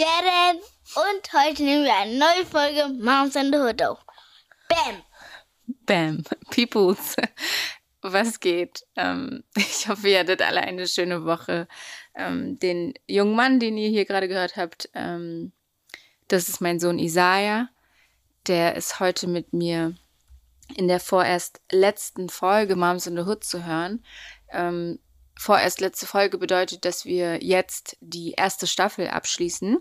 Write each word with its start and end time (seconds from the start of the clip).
Jaren, 0.00 0.58
und 0.94 1.32
heute 1.34 1.62
nehmen 1.62 1.84
wir 1.84 1.94
eine 1.94 2.18
neue 2.18 2.46
Folge 2.46 2.88
Moms 2.88 3.36
and 3.36 3.54
the 3.54 3.60
Hood 3.60 3.82
auf. 3.82 3.98
Bam! 4.66 5.02
Bam, 5.84 6.24
Peoples, 6.50 7.16
was 8.00 8.40
geht? 8.40 8.86
Ähm, 8.96 9.44
ich 9.56 9.88
hoffe, 9.88 10.08
ihr 10.08 10.20
hattet 10.20 10.40
alle 10.40 10.62
eine 10.62 10.88
schöne 10.88 11.26
Woche. 11.26 11.68
Ähm, 12.14 12.58
den 12.58 12.94
jungen 13.08 13.36
Mann, 13.36 13.60
den 13.60 13.76
ihr 13.76 13.90
hier 13.90 14.06
gerade 14.06 14.26
gehört 14.26 14.56
habt, 14.56 14.88
ähm, 14.94 15.52
das 16.28 16.48
ist 16.48 16.62
mein 16.62 16.80
Sohn 16.80 16.98
Isaiah. 16.98 17.68
Der 18.46 18.76
ist 18.76 19.00
heute 19.00 19.26
mit 19.26 19.52
mir 19.52 19.96
in 20.76 20.88
der 20.88 21.00
vorerst 21.00 21.60
letzten 21.70 22.30
Folge 22.30 22.74
Moms 22.74 23.06
in 23.06 23.16
the 23.16 23.24
Hood 23.24 23.44
zu 23.44 23.66
hören. 23.66 24.02
Ähm, 24.50 24.98
vorerst 25.40 25.80
letzte 25.80 26.04
Folge 26.04 26.36
bedeutet, 26.36 26.84
dass 26.84 27.06
wir 27.06 27.42
jetzt 27.42 27.96
die 28.00 28.32
erste 28.32 28.66
Staffel 28.66 29.08
abschließen. 29.08 29.78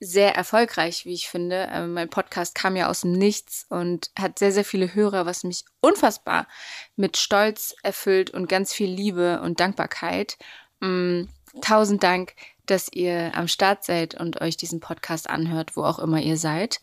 Sehr 0.00 0.34
erfolgreich, 0.34 1.04
wie 1.06 1.14
ich 1.14 1.28
finde. 1.28 1.68
Ähm, 1.70 1.92
mein 1.92 2.10
Podcast 2.10 2.56
kam 2.56 2.74
ja 2.74 2.88
aus 2.88 3.02
dem 3.02 3.12
Nichts 3.12 3.64
und 3.68 4.10
hat 4.18 4.40
sehr, 4.40 4.50
sehr 4.50 4.64
viele 4.64 4.92
Hörer, 4.94 5.24
was 5.24 5.44
mich 5.44 5.64
unfassbar 5.80 6.48
mit 6.96 7.16
Stolz 7.16 7.76
erfüllt 7.84 8.30
und 8.30 8.48
ganz 8.48 8.72
viel 8.72 8.90
Liebe 8.90 9.40
und 9.40 9.60
Dankbarkeit. 9.60 10.36
Ähm, 10.82 11.28
tausend 11.60 12.02
Dank, 12.02 12.34
dass 12.66 12.90
ihr 12.92 13.30
am 13.36 13.46
Start 13.46 13.84
seid 13.84 14.18
und 14.18 14.40
euch 14.40 14.56
diesen 14.56 14.80
Podcast 14.80 15.30
anhört, 15.30 15.76
wo 15.76 15.84
auch 15.84 16.00
immer 16.00 16.20
ihr 16.20 16.36
seid. 16.36 16.80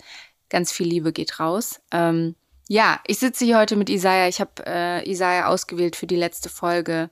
Ganz 0.50 0.72
viel 0.72 0.88
Liebe 0.88 1.12
geht 1.12 1.42
raus. 1.42 1.82
Ähm, 1.92 2.36
ja, 2.70 3.02
ich 3.08 3.20
sitze 3.20 3.44
hier 3.44 3.58
heute 3.58 3.76
mit 3.76 3.90
Isaiah. 3.90 4.30
Ich 4.30 4.40
habe 4.40 4.66
äh, 4.66 5.10
Isaiah 5.10 5.48
ausgewählt 5.48 5.98
für 5.98 6.08
die 6.08 6.16
letzte 6.16 6.48
Folge, 6.48 7.10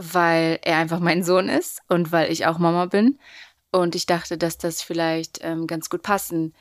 weil 0.00 0.58
er 0.62 0.78
einfach 0.78 0.98
mein 0.98 1.22
Sohn 1.22 1.48
ist 1.48 1.82
und 1.88 2.10
weil 2.10 2.32
ich 2.32 2.46
auch 2.46 2.58
Mama 2.58 2.86
bin. 2.86 3.18
Und 3.70 3.94
ich 3.94 4.06
dachte, 4.06 4.38
dass 4.38 4.56
das 4.56 4.82
vielleicht 4.82 5.40
ähm, 5.42 5.66
ganz 5.66 5.90
gut 5.90 6.02
passen 6.02 6.54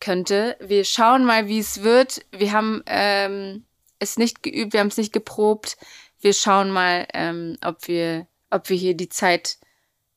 könnte. 0.00 0.56
Wir 0.60 0.84
schauen 0.84 1.24
mal, 1.24 1.48
wie 1.48 1.58
es 1.58 1.82
wird. 1.82 2.24
Wir 2.30 2.52
haben 2.52 2.82
ähm, 2.86 3.64
es 3.98 4.16
nicht 4.16 4.42
geübt, 4.42 4.72
wir 4.72 4.80
haben 4.80 4.88
es 4.88 4.96
nicht 4.96 5.12
geprobt. 5.12 5.76
Wir 6.20 6.32
schauen 6.32 6.70
mal, 6.70 7.06
ähm, 7.12 7.56
ob 7.64 7.86
wir, 7.86 8.26
ob 8.50 8.70
wir 8.70 8.76
hier 8.76 8.94
die 8.94 9.08
Zeit 9.08 9.58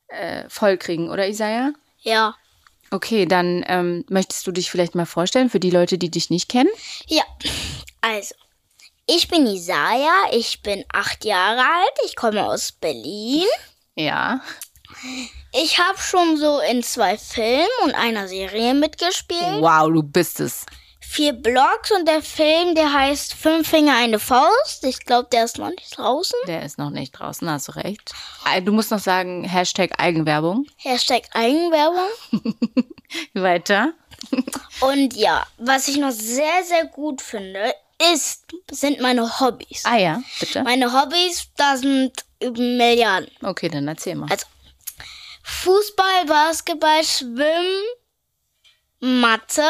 äh, 0.08 0.45
voll 0.49 0.77
kriegen, 0.77 1.09
oder 1.09 1.27
Isaiah? 1.27 1.73
Ja. 1.99 2.36
Okay, 2.89 3.25
dann 3.25 3.64
ähm, 3.67 4.05
möchtest 4.09 4.47
du 4.47 4.52
dich 4.52 4.72
vielleicht 4.72 4.95
mal 4.95 5.05
vorstellen 5.05 5.49
für 5.49 5.59
die 5.59 5.69
Leute, 5.69 5.97
die 5.97 6.09
dich 6.09 6.30
nicht 6.30 6.49
kennen? 6.49 6.69
Ja, 7.08 7.23
also, 8.02 8.36
ich 9.14 9.28
bin 9.28 9.45
Isaiah, 9.45 10.30
ich 10.31 10.62
bin 10.62 10.86
acht 10.92 11.26
Jahre 11.26 11.59
alt, 11.62 11.94
ich 12.06 12.16
komme 12.16 12.45
aus 12.45 12.72
Berlin. 12.72 13.45
Ja. 13.95 14.42
Ich 15.54 15.80
habe 15.80 15.98
schon 15.98 16.38
so 16.38 16.59
in 16.59 16.81
zwei 16.84 17.17
Filmen 17.17 17.67
und 17.84 17.94
einer 17.94 18.28
Serie 18.28 18.73
mitgespielt. 18.73 19.59
Wow, 19.62 19.89
du 19.92 20.02
bist 20.04 20.39
es. 20.39 20.66
Vier 21.02 21.34
Blogs 21.34 21.92
und 21.92 22.08
der 22.08 22.22
Film, 22.22 22.73
der 22.73 22.94
heißt 22.94 23.34
Fünf 23.34 23.67
Finger 23.70 23.98
eine 23.98 24.17
Faust. 24.17 24.86
Ich 24.86 25.00
glaube, 25.06 25.28
der 25.30 25.44
ist 25.44 25.58
noch 25.58 25.70
nicht 25.70 25.98
draußen. 25.98 26.38
Der 26.48 26.64
ist 26.64 26.78
noch 26.78 26.89
nicht 26.89 27.12
draußen, 27.12 27.50
hast 27.50 27.67
du 27.67 27.73
recht. 27.73 28.14
Äh, 28.50 28.62
Du 28.62 28.72
musst 28.72 28.92
noch 28.92 29.00
sagen, 29.00 29.44
Hashtag 29.44 29.92
Eigenwerbung. 29.98 30.67
Hashtag 30.78 31.23
Eigenwerbung. 31.34 32.08
Weiter. 33.34 33.92
Und 34.80 35.14
ja, 35.16 35.45
was 35.58 35.89
ich 35.89 35.98
noch 35.98 36.11
sehr, 36.11 36.64
sehr 36.64 36.86
gut 36.86 37.22
finde, 37.22 37.73
ist, 38.14 38.45
sind 38.72 39.00
meine 39.02 39.39
Hobbys. 39.39 39.84
Ah 39.86 39.98
ja, 39.98 40.22
bitte. 40.39 40.64
Meine 40.64 40.92
Hobbys, 40.92 41.48
da 41.56 41.78
sind 41.78 42.26
Milliarden. 42.42 43.30
Okay, 43.42 43.70
dann 43.70 43.88
erzähl 43.88 44.16
mal. 44.16 44.30
Also 44.30 44.45
Fußball, 45.44 46.26
Basketball, 46.26 47.04
Schwimmen, 47.04 47.84
Mathe. 49.00 49.70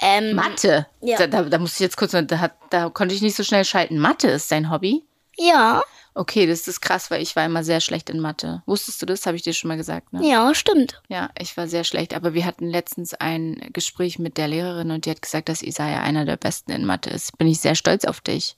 Ähm, 0.00 0.34
Mathe. 0.34 0.86
Ja. 1.00 1.18
Da, 1.18 1.26
da, 1.26 1.42
da 1.42 1.58
muss 1.58 1.74
ich 1.74 1.80
jetzt 1.80 1.96
kurz, 1.96 2.12
da, 2.12 2.50
da 2.70 2.88
konnte 2.90 3.14
ich 3.14 3.22
nicht 3.22 3.36
so 3.36 3.44
schnell 3.44 3.64
schalten. 3.64 3.98
Mathe 3.98 4.28
ist 4.28 4.50
dein 4.50 4.70
Hobby? 4.70 5.04
Ja, 5.36 5.82
Okay, 6.14 6.46
das 6.46 6.68
ist 6.68 6.80
krass, 6.80 7.10
weil 7.10 7.22
ich 7.22 7.36
war 7.36 7.44
immer 7.46 7.64
sehr 7.64 7.80
schlecht 7.80 8.10
in 8.10 8.20
Mathe. 8.20 8.62
Wusstest 8.66 9.00
du 9.00 9.06
das? 9.06 9.24
Habe 9.24 9.36
ich 9.36 9.42
dir 9.42 9.54
schon 9.54 9.68
mal 9.68 9.76
gesagt, 9.76 10.12
ne? 10.12 10.26
ja, 10.28 10.54
stimmt. 10.54 11.00
Ja, 11.08 11.30
ich 11.38 11.56
war 11.56 11.68
sehr 11.68 11.84
schlecht, 11.84 12.12
aber 12.12 12.34
wir 12.34 12.44
hatten 12.44 12.68
letztens 12.68 13.14
ein 13.14 13.70
Gespräch 13.72 14.18
mit 14.18 14.36
der 14.36 14.48
Lehrerin 14.48 14.90
und 14.90 15.06
die 15.06 15.10
hat 15.10 15.22
gesagt, 15.22 15.48
dass 15.48 15.62
Isaiah 15.62 16.02
einer 16.02 16.24
der 16.24 16.36
Besten 16.36 16.72
in 16.72 16.84
Mathe 16.84 17.10
ist. 17.10 17.38
Bin 17.38 17.48
ich 17.48 17.60
sehr 17.60 17.74
stolz 17.74 18.04
auf 18.04 18.20
dich. 18.20 18.56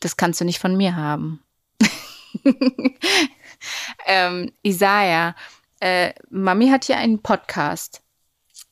Das 0.00 0.16
kannst 0.16 0.40
du 0.40 0.44
nicht 0.44 0.58
von 0.58 0.76
mir 0.76 0.94
haben. 0.96 1.42
ähm, 4.06 4.52
Isaiah, 4.62 5.34
äh, 5.80 6.12
Mami 6.28 6.68
hat 6.68 6.84
hier 6.84 6.98
einen 6.98 7.22
Podcast. 7.22 8.02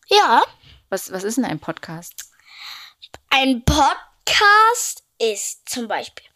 Ja, 0.08 0.42
Was, 0.90 1.10
was 1.12 1.24
ist 1.24 1.38
denn 1.38 1.46
ein 1.46 1.60
Podcast? 1.60 2.28
ein 3.34 3.64
Podcast 3.64 5.04
ist 5.18 5.66
zum 5.66 5.88
Beispiel 5.88 6.26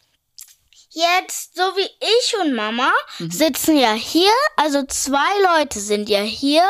jetzt, 0.96 1.54
so 1.56 1.62
wie 1.76 1.88
ich 2.00 2.36
und 2.40 2.54
Mama 2.54 2.90
sitzen 3.18 3.76
ja 3.76 3.92
hier, 3.92 4.32
also 4.56 4.82
zwei 4.86 5.58
Leute 5.58 5.78
sind 5.80 6.08
ja 6.08 6.20
hier 6.20 6.64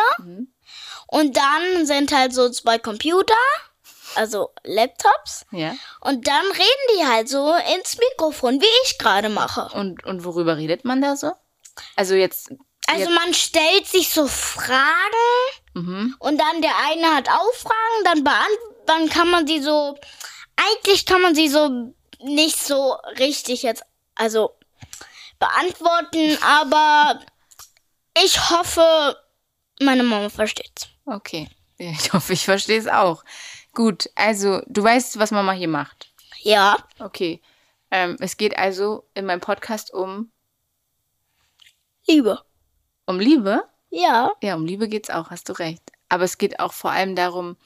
und 1.07 1.37
dann 1.37 1.87
sind 1.87 2.13
halt 2.13 2.35
so 2.35 2.51
zwei 2.51 2.79
Computer, 2.79 3.35
also 4.17 4.51
Laptops 4.65 5.47
Ja. 5.53 5.75
und 6.01 6.27
dann 6.27 6.45
reden 6.47 6.99
die 6.99 7.07
halt 7.07 7.29
so 7.29 7.55
ins 7.77 7.97
Mikrofon, 7.99 8.61
wie 8.61 8.67
ich 8.85 8.99
gerade 8.99 9.29
mache. 9.29 9.69
Und, 9.79 10.05
und 10.05 10.25
worüber 10.25 10.57
redet 10.57 10.85
man 10.85 11.01
da 11.01 11.17
so? 11.17 11.33
Also 11.95 12.15
jetzt. 12.15 12.51
Also 12.89 13.11
man 13.11 13.35
stellt 13.35 13.87
sich 13.87 14.11
so 14.11 14.27
Fragen 14.27 14.91
Mhm. 15.75 16.17
und 16.21 16.39
dann 16.39 16.63
der 16.63 16.73
eine 16.89 17.15
hat 17.15 17.29
auch 17.29 17.53
Fragen, 17.55 18.05
dann 18.05 18.25
beant 18.25 18.59
dann 18.87 19.09
kann 19.11 19.29
man 19.31 19.47
sie 19.47 19.61
so, 19.61 19.99
eigentlich 20.57 21.05
kann 21.07 21.21
man 21.21 21.35
sie 21.35 21.49
so 21.49 21.93
nicht 22.21 22.59
so 22.65 22.97
richtig 23.19 23.63
jetzt, 23.63 23.83
also 24.17 24.57
beantworten, 25.39 26.37
aber 26.43 27.21
ich 28.23 28.51
hoffe, 28.51 29.17
meine 29.81 30.03
Mama 30.03 30.29
versteht's. 30.29 30.89
Okay. 31.05 31.49
Ich 31.79 32.13
hoffe, 32.13 32.33
ich 32.33 32.45
verstehe 32.45 32.79
es 32.79 32.89
auch. 32.89 33.23
Gut, 33.75 34.09
also 34.15 34.63
du 34.67 34.83
weißt, 34.83 35.19
was 35.19 35.31
Mama 35.31 35.53
hier 35.53 35.69
macht. 35.69 36.11
Ja, 36.41 36.77
Okay. 36.99 37.41
Ähm, 37.91 38.17
es 38.19 38.37
geht 38.37 38.59
also 38.59 39.07
in 39.15 39.27
meinem 39.27 39.41
Podcast 39.41 39.93
um, 39.95 40.33
Liebe. 42.09 42.43
um 43.07 43.21
Liebe. 43.21 43.63
Ja, 43.91 44.33
Ja, 44.43 44.57
um 44.57 44.67
Liebe 44.67 44.89
geht's 44.89 45.09
auch, 45.11 45.31
hast 45.31 45.49
du 45.49 45.53
recht. 45.53 45.83
Aber 46.09 46.25
es 46.25 46.37
geht 46.39 46.59
auch 46.59 46.73
vor 46.73 46.91
allem 46.91 47.15
darum, 47.15 47.57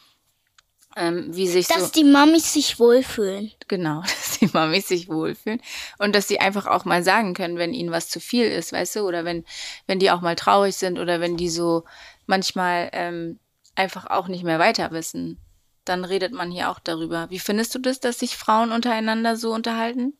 ähm, 0.97 1.34
wie 1.34 1.49
sich 1.49 1.69
dass 1.69 1.87
so. 1.87 1.93
die 1.93 2.05
Mamis 2.05 2.53
sich 2.53 2.78
wohlfühlen. 2.78 3.53
Genau, 3.69 4.03
die 4.41 4.51
Mamis 4.53 4.89
sich 4.89 5.09
wohlfühlen. 5.09 5.61
Und 5.99 6.15
dass 6.15 6.28
sie 6.28 6.41
einfach 6.41 6.67
auch 6.67 6.84
mal 6.84 7.03
sagen 7.03 7.34
können, 7.34 7.59
wenn 7.59 7.75
ihnen 7.75 7.91
was 7.91 8.09
zu 8.09 8.21
viel 8.21 8.47
ist, 8.47 8.73
weißt 8.73 8.97
du? 8.97 9.01
Oder 9.01 9.25
wenn, 9.25 9.45
wenn 9.87 9.99
die 9.99 10.11
auch 10.11 10.21
mal 10.21 10.37
traurig 10.37 10.77
sind 10.77 10.99
oder 10.99 11.21
wenn 11.21 11.37
die 11.37 11.49
so 11.49 11.84
manchmal 12.27 12.91
ähm, 12.93 13.39
einfach 13.75 14.06
auch 14.06 14.28
nicht 14.28 14.45
mehr 14.45 14.59
weiter 14.59 14.91
wissen. 14.91 15.39
Dann 15.84 16.05
redet 16.05 16.33
man 16.33 16.51
hier 16.51 16.71
auch 16.71 16.78
darüber. 16.78 17.28
Wie 17.31 17.39
findest 17.39 17.75
du 17.75 17.78
das, 17.78 18.01
dass 18.01 18.19
sich 18.19 18.37
Frauen 18.37 18.73
untereinander 18.73 19.37
so 19.37 19.53
unterhalten? 19.53 20.17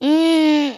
Mm, 0.00 0.70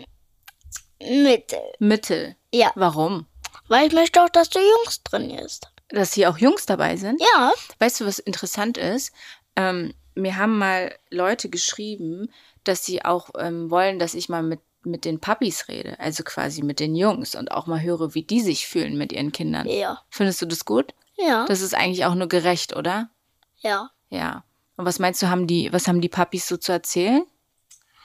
Mittel. 1.01 1.61
Mittel. 1.79 2.37
Ja, 2.53 2.73
Warum? 2.75 3.27
weil 3.69 3.87
ich 3.87 3.93
möchte 3.93 4.23
auch, 4.23 4.29
dass 4.29 4.51
du 4.51 4.59
Jungs 4.59 5.03
trainierst. 5.03 5.69
Dass 5.89 6.13
hier 6.13 6.31
auch 6.31 6.39
Jungs 6.39 6.67
dabei 6.67 6.97
sind? 6.97 7.21
Ja, 7.21 7.53
Weißt 7.79 8.01
du, 8.01 8.07
was 8.07 8.19
interessant 8.19 8.79
ist? 8.79 9.13
Ähm, 9.57 9.95
mir 10.21 10.37
haben 10.37 10.59
mal 10.59 10.95
Leute 11.11 11.49
geschrieben, 11.49 12.31
dass 12.65 12.85
sie 12.85 13.05
auch 13.05 13.31
ähm, 13.39 13.71
wollen, 13.71 13.99
dass 13.99 14.15
ich 14.15 14.29
mal 14.29 14.43
mit, 14.43 14.61
mit 14.83 15.05
den 15.05 15.21
Papis 15.21 15.69
rede, 15.69 15.99
also 16.01 16.23
quasi 16.25 16.63
mit 16.63 16.81
den 16.81 16.95
Jungs 16.95 17.35
und 17.35 17.51
auch 17.51 17.67
mal 17.67 17.81
höre, 17.83 18.15
wie 18.15 18.23
die 18.23 18.41
sich 18.41 18.67
fühlen 18.67 18.97
mit 18.97 19.13
ihren 19.13 19.33
Kindern. 19.33 19.67
ja, 19.69 20.01
Findest 20.11 20.41
du 20.43 20.47
das 20.47 20.65
gut? 20.65 20.95
ja, 21.17 21.45
Das 21.47 21.61
ist 21.61 21.75
eigentlich 21.75 22.05
auch 22.05 22.15
nur 22.15 22.29
gerecht, 22.29 22.75
oder? 22.77 23.11
ja. 23.59 23.91
Ja. 24.13 24.43
Und 24.77 24.87
was 24.87 24.99
meinst 24.99 25.21
du, 25.23 25.29
haben 25.29 25.47
die, 25.47 25.73
was 25.73 25.87
haben 25.87 26.01
die 26.01 26.09
Papis 26.09 26.49
so 26.49 26.57
zu 26.57 26.73
erzählen? 26.73 27.25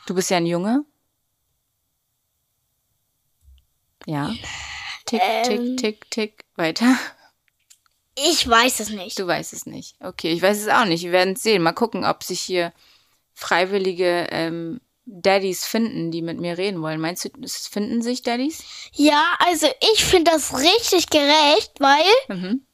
Du 0.06 0.14
bist 0.14 0.30
ja 0.30 0.38
ein 0.38 0.46
Junge. 0.46 0.84
Ja. 4.06 4.32
Tick, 5.06 5.22
Ähm. 5.24 5.44
tick, 5.44 5.78
tick, 5.78 6.12
tick. 6.12 6.46
Weiter. 6.56 6.96
Ich 8.18 8.48
weiß 8.48 8.80
es 8.80 8.90
nicht. 8.90 9.20
Du 9.20 9.28
weißt 9.28 9.54
es 9.54 9.66
nicht. 9.66 9.96
Okay, 10.00 10.32
ich 10.32 10.42
weiß 10.42 10.58
es 10.62 10.68
auch 10.70 10.86
nicht. 10.86 11.04
Wir 11.04 11.12
werden 11.12 11.34
es 11.34 11.44
sehen. 11.44 11.62
Mal 11.62 11.74
gucken, 11.74 12.06
ob 12.06 12.24
sich 12.24 12.40
hier 12.42 12.72
freiwillige 13.34 14.28
ähm, 14.32 14.80
Daddys 15.06 15.66
finden, 15.66 16.12
die 16.12 16.22
mit 16.22 16.40
mir 16.40 16.58
reden 16.58 16.82
wollen. 16.82 17.00
Meinst 17.02 17.26
du, 17.26 17.30
es 17.44 17.68
finden 17.68 18.02
sich 18.02 18.22
Daddys? 18.24 18.64
Ja, 18.94 19.36
also 19.40 19.68
ich 19.94 20.04
finde 20.06 20.32
das 20.32 20.58
richtig 20.58 21.10
gerecht, 21.10 21.74
weil 21.80 22.04
Mhm. 22.36 22.66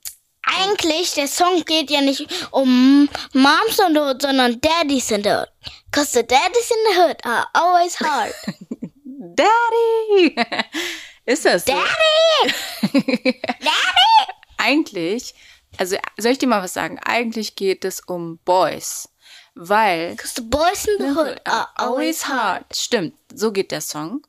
eigentlich 0.43 1.13
der 1.13 1.27
Song 1.27 1.65
geht 1.65 1.89
ja 1.89 2.01
nicht 2.01 2.27
um 2.51 3.09
Moms 3.33 3.79
in 3.87 3.93
the 3.95 3.99
Hood, 3.99 4.21
sondern 4.21 4.61
Daddies 4.61 5.11
in 5.11 5.23
the 5.23 5.29
Hood. 5.31 5.49
Cause 5.91 6.11
the 6.13 6.25
daddies 6.25 6.71
in 6.71 6.77
the 6.93 6.99
hood 7.01 7.25
are 7.25 7.47
always 7.53 7.99
hard. 7.99 8.33
Daddy! 9.03 10.35
Ist 11.25 11.45
das 11.45 11.65
so? 11.65 11.73
Daddy! 11.73 12.53
Daddy! 13.43 14.40
Eigentlich, 14.61 15.33
also 15.77 15.95
soll 16.17 16.33
ich 16.33 16.37
dir 16.37 16.47
mal 16.47 16.63
was 16.63 16.73
sagen? 16.73 16.99
Eigentlich 16.99 17.55
geht 17.55 17.85
es 17.85 18.01
um 18.01 18.37
Boys. 18.45 19.09
Weil 19.53 20.15
Cause 20.15 20.33
the 20.37 20.41
boys 20.41 20.85
in 20.85 21.05
the 21.05 21.19
hood 21.19 21.41
are 21.45 21.67
always 21.75 22.27
hard. 22.27 22.63
Stimmt, 22.73 23.15
so 23.33 23.51
geht 23.51 23.71
der 23.71 23.81
Song 23.81 24.21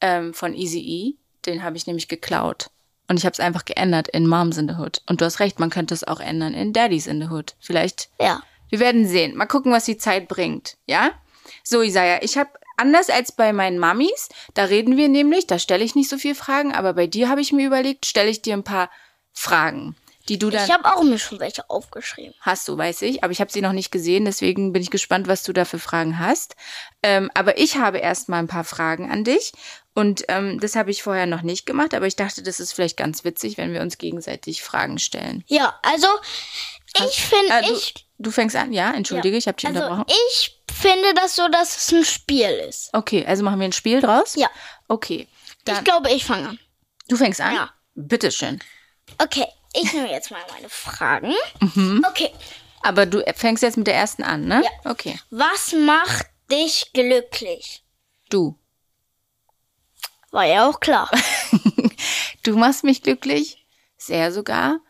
ähm, 0.00 0.34
von 0.34 0.54
Easy 0.54 0.78
E. 0.78 1.14
Den 1.46 1.62
habe 1.64 1.76
ich 1.76 1.86
nämlich 1.86 2.08
geklaut. 2.08 2.70
Und 3.08 3.18
ich 3.18 3.24
habe 3.24 3.32
es 3.32 3.40
einfach 3.40 3.64
geändert 3.64 4.08
in 4.08 4.28
Moms 4.28 4.58
in 4.58 4.68
the 4.68 4.76
Hood. 4.76 5.02
Und 5.06 5.20
du 5.20 5.24
hast 5.24 5.40
recht, 5.40 5.58
man 5.58 5.70
könnte 5.70 5.94
es 5.94 6.04
auch 6.04 6.20
ändern 6.20 6.54
in 6.54 6.72
Daddies 6.72 7.06
in 7.06 7.20
the 7.20 7.28
Hood. 7.28 7.56
Vielleicht. 7.60 8.08
Ja. 8.20 8.42
Wir 8.68 8.78
werden 8.78 9.06
sehen. 9.06 9.36
Mal 9.36 9.46
gucken, 9.46 9.72
was 9.72 9.84
die 9.84 9.98
Zeit 9.98 10.28
bringt. 10.28 10.76
Ja? 10.86 11.10
So, 11.64 11.82
Isaiah, 11.82 12.22
ich 12.22 12.38
habe 12.38 12.50
anders 12.76 13.10
als 13.10 13.32
bei 13.32 13.52
meinen 13.52 13.78
Mamis, 13.78 14.28
da 14.54 14.64
reden 14.64 14.96
wir 14.96 15.08
nämlich, 15.08 15.46
da 15.46 15.58
stelle 15.58 15.84
ich 15.84 15.94
nicht 15.94 16.08
so 16.08 16.16
viele 16.16 16.34
Fragen, 16.34 16.72
aber 16.72 16.94
bei 16.94 17.06
dir 17.06 17.28
habe 17.28 17.40
ich 17.40 17.52
mir 17.52 17.66
überlegt, 17.66 18.06
stelle 18.06 18.30
ich 18.30 18.42
dir 18.42 18.54
ein 18.54 18.64
paar 18.64 18.90
Fragen, 19.32 19.96
die 20.28 20.38
du 20.38 20.50
dann 20.50 20.64
Ich 20.64 20.70
habe 20.72 20.84
auch 20.94 21.02
mir 21.02 21.18
schon 21.18 21.40
welche 21.40 21.68
aufgeschrieben. 21.68 22.34
Hast 22.40 22.68
du, 22.68 22.76
weiß 22.78 23.02
ich, 23.02 23.24
aber 23.24 23.32
ich 23.32 23.40
habe 23.40 23.50
sie 23.52 23.60
noch 23.60 23.72
nicht 23.72 23.90
gesehen, 23.90 24.24
deswegen 24.24 24.72
bin 24.72 24.82
ich 24.82 24.90
gespannt, 24.90 25.26
was 25.28 25.42
du 25.42 25.52
da 25.52 25.64
für 25.64 25.78
Fragen 25.78 26.18
hast. 26.18 26.54
Ähm, 27.02 27.30
aber 27.34 27.58
ich 27.58 27.76
habe 27.76 27.98
erstmal 27.98 28.38
ein 28.40 28.46
paar 28.48 28.64
Fragen 28.64 29.10
an 29.10 29.24
dich 29.24 29.52
und 29.94 30.24
ähm, 30.28 30.60
das 30.60 30.76
habe 30.76 30.90
ich 30.90 31.02
vorher 31.02 31.26
noch 31.26 31.42
nicht 31.42 31.66
gemacht, 31.66 31.92
aber 31.94 32.06
ich 32.06 32.16
dachte, 32.16 32.42
das 32.42 32.60
ist 32.60 32.72
vielleicht 32.72 32.96
ganz 32.96 33.24
witzig, 33.24 33.56
wenn 33.58 33.72
wir 33.72 33.80
uns 33.80 33.98
gegenseitig 33.98 34.62
Fragen 34.62 34.98
stellen. 34.98 35.44
Ja, 35.48 35.78
also 35.82 36.06
ich 37.08 37.22
finde, 37.24 37.52
Äh, 37.54 37.62
du, 37.66 37.72
ich, 37.74 37.94
du 38.18 38.30
fängst 38.30 38.54
an, 38.54 38.72
ja? 38.72 38.92
Entschuldige, 38.92 39.36
ich 39.36 39.48
habe 39.48 39.56
dich 39.56 39.66
also 39.66 39.80
unterbrochen. 39.80 40.04
ich 40.30 40.60
finde 40.72 41.14
das 41.14 41.34
so, 41.34 41.48
dass 41.48 41.76
es 41.76 41.92
ein 41.92 42.04
Spiel 42.04 42.48
ist. 42.68 42.90
Okay, 42.92 43.24
also 43.26 43.42
machen 43.42 43.58
wir 43.60 43.66
ein 43.66 43.72
Spiel 43.72 44.00
draus? 44.00 44.34
Ja. 44.36 44.48
Okay, 44.88 45.26
Ich 45.58 45.64
dann 45.64 45.84
glaube, 45.84 46.10
ich 46.12 46.24
fange 46.24 46.50
an. 46.50 46.58
du 47.08 47.16
fängst 47.16 47.40
an? 47.40 47.54
Ja. 47.54 47.70
Bitteschön. 47.94 48.60
Okay, 49.18 49.46
ich 49.74 49.92
nehme 49.92 50.10
jetzt 50.10 50.30
mal 50.30 50.40
meine 50.54 50.68
Fragen. 50.68 51.32
Mhm. 51.60 52.04
Okay, 52.08 52.30
Aber 52.82 53.06
du 53.06 53.22
fängst 53.34 53.62
jetzt 53.62 53.76
mit 53.76 53.86
der 53.86 53.94
ersten 53.94 54.22
an, 54.22 54.46
ne? 54.46 54.62
Ja. 54.64 54.90
Okay. 54.90 55.18
was 55.30 55.72
macht 55.72 56.26
dich 56.50 56.90
glücklich? 56.92 57.82
Du. 58.28 58.58
War 60.30 60.44
ja 60.44 60.68
auch 60.68 60.80
klar. 60.80 61.10
Du 62.42 62.56
machst 62.56 62.82
mich 62.82 63.02
glücklich, 63.02 63.64
sehr 63.96 64.32
sogar, 64.32 64.80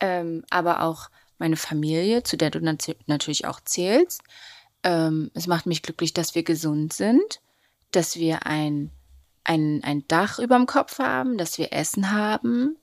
ähm, 0.00 0.44
aber 0.50 0.82
auch 0.82 1.10
meine 1.38 1.56
Familie, 1.56 2.24
zu 2.24 2.36
der 2.36 2.50
du 2.50 2.60
nat 2.60 2.96
natürlich 3.06 3.46
auch 3.46 3.60
zählst. 3.60 4.22
Ähm, 4.82 5.30
es 5.34 5.46
macht 5.46 5.66
mich 5.66 5.82
glücklich, 5.82 6.12
dass 6.12 6.34
wir 6.34 6.42
gesund 6.42 6.92
sind, 6.92 7.40
dass 7.92 8.16
wir 8.16 8.46
ein, 8.46 8.90
ein, 9.44 9.82
ein 9.84 10.08
Dach 10.08 10.40
über 10.40 10.56
dem 10.56 10.66
Kopf 10.66 10.98
haben, 10.98 11.38
dass 11.38 11.58
wir 11.58 11.72
Essen 11.72 12.10
haben 12.10 12.76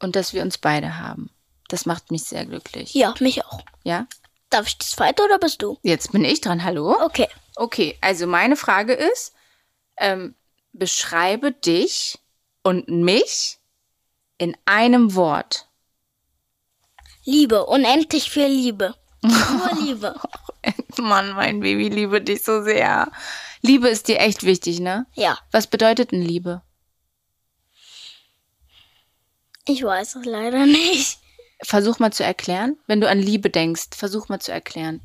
und 0.00 0.16
dass 0.16 0.32
wir 0.32 0.42
uns 0.42 0.58
beide 0.58 0.98
haben. 0.98 1.30
Das 1.68 1.86
macht 1.86 2.10
mich 2.10 2.24
sehr 2.24 2.46
glücklich. 2.46 2.94
Ja, 2.94 3.14
mich 3.20 3.44
auch. 3.44 3.60
Ja? 3.84 4.06
Darf 4.50 4.66
ich 4.66 4.78
das 4.78 4.90
zweite 4.92 5.22
oder 5.24 5.38
bist 5.38 5.60
du? 5.62 5.78
Jetzt 5.82 6.12
bin 6.12 6.24
ich 6.24 6.40
dran, 6.40 6.64
hallo? 6.64 6.96
Okay. 7.04 7.28
Okay, 7.56 7.98
also 8.00 8.26
meine 8.26 8.56
Frage 8.56 8.94
ist, 8.94 9.34
ähm, 9.98 10.34
beschreibe 10.72 11.52
dich 11.52 12.18
und 12.62 12.88
mich 12.88 13.58
in 14.38 14.56
einem 14.64 15.14
Wort. 15.14 15.68
Liebe, 17.24 17.66
unendlich 17.66 18.30
viel 18.30 18.46
Liebe. 18.46 18.94
Nur 19.20 19.70
Liebe. 19.82 20.14
Mann, 20.96 21.32
mein 21.32 21.60
Baby, 21.60 21.88
liebe 21.88 22.22
dich 22.22 22.42
so 22.42 22.62
sehr. 22.62 23.10
Liebe 23.60 23.88
ist 23.88 24.08
dir 24.08 24.20
echt 24.20 24.44
wichtig, 24.44 24.80
ne? 24.80 25.06
Ja, 25.14 25.38
Was 25.50 25.66
bedeutet 25.66 26.12
denn 26.12 26.22
Liebe? 26.22 26.62
Ich 29.68 29.82
weiß 29.84 30.16
es 30.16 30.24
leider 30.24 30.66
nicht. 30.66 31.18
Versuch 31.62 31.98
mal 31.98 32.12
zu 32.12 32.24
erklären. 32.24 32.76
Wenn 32.86 33.00
du 33.00 33.08
an 33.08 33.18
Liebe 33.18 33.50
denkst, 33.50 33.88
versuch 33.96 34.28
mal 34.28 34.40
zu 34.40 34.52
erklären. 34.52 35.00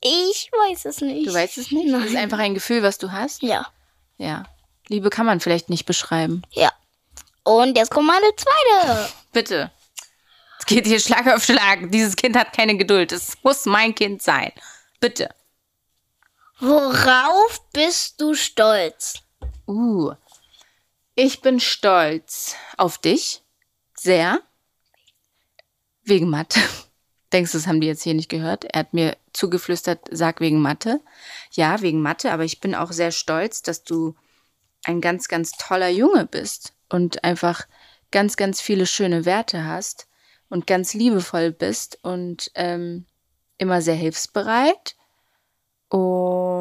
Ich 0.00 0.50
weiß 0.52 0.84
es 0.84 1.00
nicht. 1.00 1.26
Du 1.28 1.34
weißt 1.34 1.58
es 1.58 1.70
nicht? 1.72 1.92
Das 1.92 2.04
ist 2.04 2.12
Nein. 2.14 2.22
einfach 2.24 2.38
ein 2.38 2.54
Gefühl, 2.54 2.82
was 2.82 2.98
du 2.98 3.10
hast. 3.12 3.42
Ja, 3.42 3.66
Ja. 4.16 4.44
Liebe 4.90 5.10
kann 5.10 5.26
man 5.26 5.40
vielleicht 5.40 5.68
nicht 5.68 5.84
beschreiben. 5.86 6.42
ja. 6.52 6.72
Und 7.44 7.78
jetzt 7.78 7.90
kommt 7.90 8.06
meine 8.08 8.26
zweite. 8.36 9.08
Bitte. 9.32 9.70
Es 10.58 10.66
geht 10.66 10.86
hier 10.86 11.00
Schlag 11.00 11.26
auf 11.28 11.42
Schlag. 11.44 11.90
Dieses 11.90 12.14
Kind 12.14 12.36
hat 12.36 12.52
keine 12.52 12.76
Geduld. 12.76 13.10
Es 13.10 13.38
muss 13.42 13.64
mein 13.64 13.94
Kind 13.94 14.20
sein. 14.22 14.52
Bitte. 15.00 15.30
Worauf 16.60 17.62
bist 17.72 18.20
du 18.20 18.34
stolz? 18.34 19.14
Uh. 19.66 20.12
Ich 21.20 21.40
bin 21.40 21.58
stolz 21.58 22.54
auf 22.76 22.98
dich. 22.98 23.42
Sehr. 23.96 24.40
Wegen 26.04 26.30
Mathe. 26.30 26.60
Denkst 27.32 27.50
du, 27.50 27.58
das 27.58 27.66
haben 27.66 27.80
die 27.80 27.88
jetzt 27.88 28.04
hier 28.04 28.14
nicht 28.14 28.28
gehört? 28.28 28.66
Er 28.66 28.78
hat 28.78 28.94
mir 28.94 29.16
zugeflüstert, 29.32 30.06
sag 30.12 30.40
wegen 30.40 30.60
Mathe. 30.60 31.00
Ja, 31.50 31.80
wegen 31.80 32.02
Mathe, 32.02 32.30
aber 32.30 32.44
ich 32.44 32.60
bin 32.60 32.76
auch 32.76 32.92
sehr 32.92 33.10
stolz, 33.10 33.62
dass 33.62 33.82
du 33.82 34.14
ein 34.84 35.00
ganz, 35.00 35.26
ganz 35.26 35.50
toller 35.58 35.88
Junge 35.88 36.24
bist 36.24 36.74
und 36.88 37.24
einfach 37.24 37.66
ganz, 38.12 38.36
ganz 38.36 38.60
viele 38.60 38.86
schöne 38.86 39.24
Werte 39.24 39.64
hast 39.64 40.06
und 40.48 40.68
ganz 40.68 40.94
liebevoll 40.94 41.50
bist 41.50 41.98
und 42.02 42.52
ähm, 42.54 43.06
immer 43.58 43.82
sehr 43.82 43.96
hilfsbereit. 43.96 44.94
Und 45.88 46.57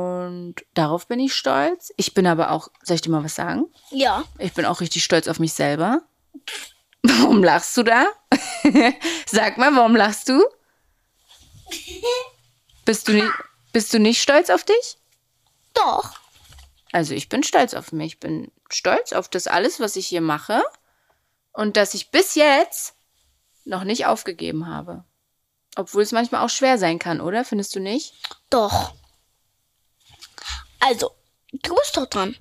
darauf 0.74 1.08
bin 1.08 1.20
ich 1.20 1.34
stolz. 1.34 1.92
Ich 1.98 2.14
bin 2.14 2.28
aber 2.28 2.52
auch, 2.52 2.70
soll 2.84 2.96
ich 2.96 3.02
dir 3.02 3.12
mal 3.12 3.24
was 3.24 3.36
sagen? 3.36 3.66
Ja, 3.92 4.24
Ich 4.40 4.54
bin 4.54 4.66
auch 4.66 4.82
richtig 4.82 5.04
stolz 5.04 5.28
auf 5.28 5.40
mich 5.40 5.54
selber. 5.54 6.02
Warum 7.04 7.44
lachst 7.44 7.76
du 7.78 7.84
da? 7.84 8.06
Sag 9.26 9.58
mal, 9.58 9.76
warum 9.76 9.96
lachst 9.96 10.30
du? 10.30 10.44
Bist 12.86 13.08
du, 13.08 13.14
nicht, 13.14 13.32
bist 13.74 13.94
du 13.94 14.00
nicht 14.00 14.22
stolz 14.22 14.50
auf 14.50 14.64
dich? 14.64 14.98
doch. 15.74 16.16
Also 16.94 17.14
ich 17.14 17.28
bin 17.30 17.44
stolz 17.44 17.74
auf 17.74 17.92
mich. 17.92 18.14
Ich 18.14 18.20
bin 18.20 18.50
stolz 18.69 19.12
auf 19.14 19.28
das 19.28 19.46
alles, 19.48 19.80
was 19.80 19.98
ich 19.98 20.07
hier 20.07 20.22
mache. 20.22 20.64
Und 21.52 21.76
dass 21.78 21.94
ich 21.94 22.12
bis 22.12 22.34
jetzt 22.36 22.96
noch 23.66 23.84
nicht 23.84 24.06
aufgegeben 24.06 24.68
habe. 24.68 25.04
Obwohl 25.76 26.02
es 26.02 26.14
manchmal 26.14 26.44
auch 26.44 26.50
schwer 26.50 26.78
sein 26.78 26.98
kann, 26.98 27.19
oder? 27.22 27.44
Findest 27.44 27.76
du 27.76 27.80
nicht? 27.81 28.14
Doch. 28.50 28.94
Also, 30.80 31.12
du 31.52 31.76
bist 31.76 31.98
doch 31.98 32.07
dran. 32.07 32.36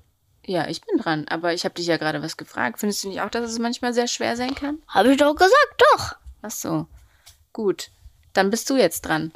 Ja, 0.44 0.68
ich 0.68 0.80
bin 0.80 0.98
dran. 0.98 1.26
Aber 1.28 1.52
ich 1.52 1.64
habe 1.64 1.74
dich 1.74 1.86
ja 1.86 1.96
gerade 1.96 2.22
was 2.22 2.36
gefragt. 2.36 2.78
Findest 2.78 3.02
du 3.02 3.08
nicht 3.08 3.20
auch, 3.20 3.30
dass 3.30 3.50
es 3.50 3.58
manchmal 3.58 3.92
sehr 3.92 4.06
schwer 4.06 4.36
sein 4.36 4.54
kann? 4.54 4.80
Habe 4.88 5.12
ich 5.12 5.18
doch 5.18 5.34
gesagt, 5.34 5.84
doch. 5.92 6.16
Ach 6.42 6.50
so. 6.50 6.86
Gut. 7.52 7.90
Dann 8.32 8.50
bist 8.50 8.70
du 8.70 8.76
jetzt 8.76 9.02
dran. 9.02 9.32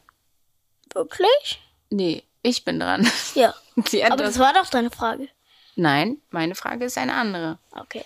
Wirklich? 0.95 1.61
Nee, 1.91 2.23
ich 2.43 2.65
bin 2.65 2.79
dran. 2.79 3.11
Ja. 3.35 3.55
Aber 4.11 4.23
das 4.23 4.39
war 4.39 4.53
doch 4.53 4.67
deine 4.67 4.91
Frage. 4.91 5.29
Nein, 5.75 6.19
meine 6.31 6.55
Frage 6.55 6.85
ist 6.85 6.99
eine 6.99 7.15
andere. 7.15 7.59
Okay. 7.73 8.05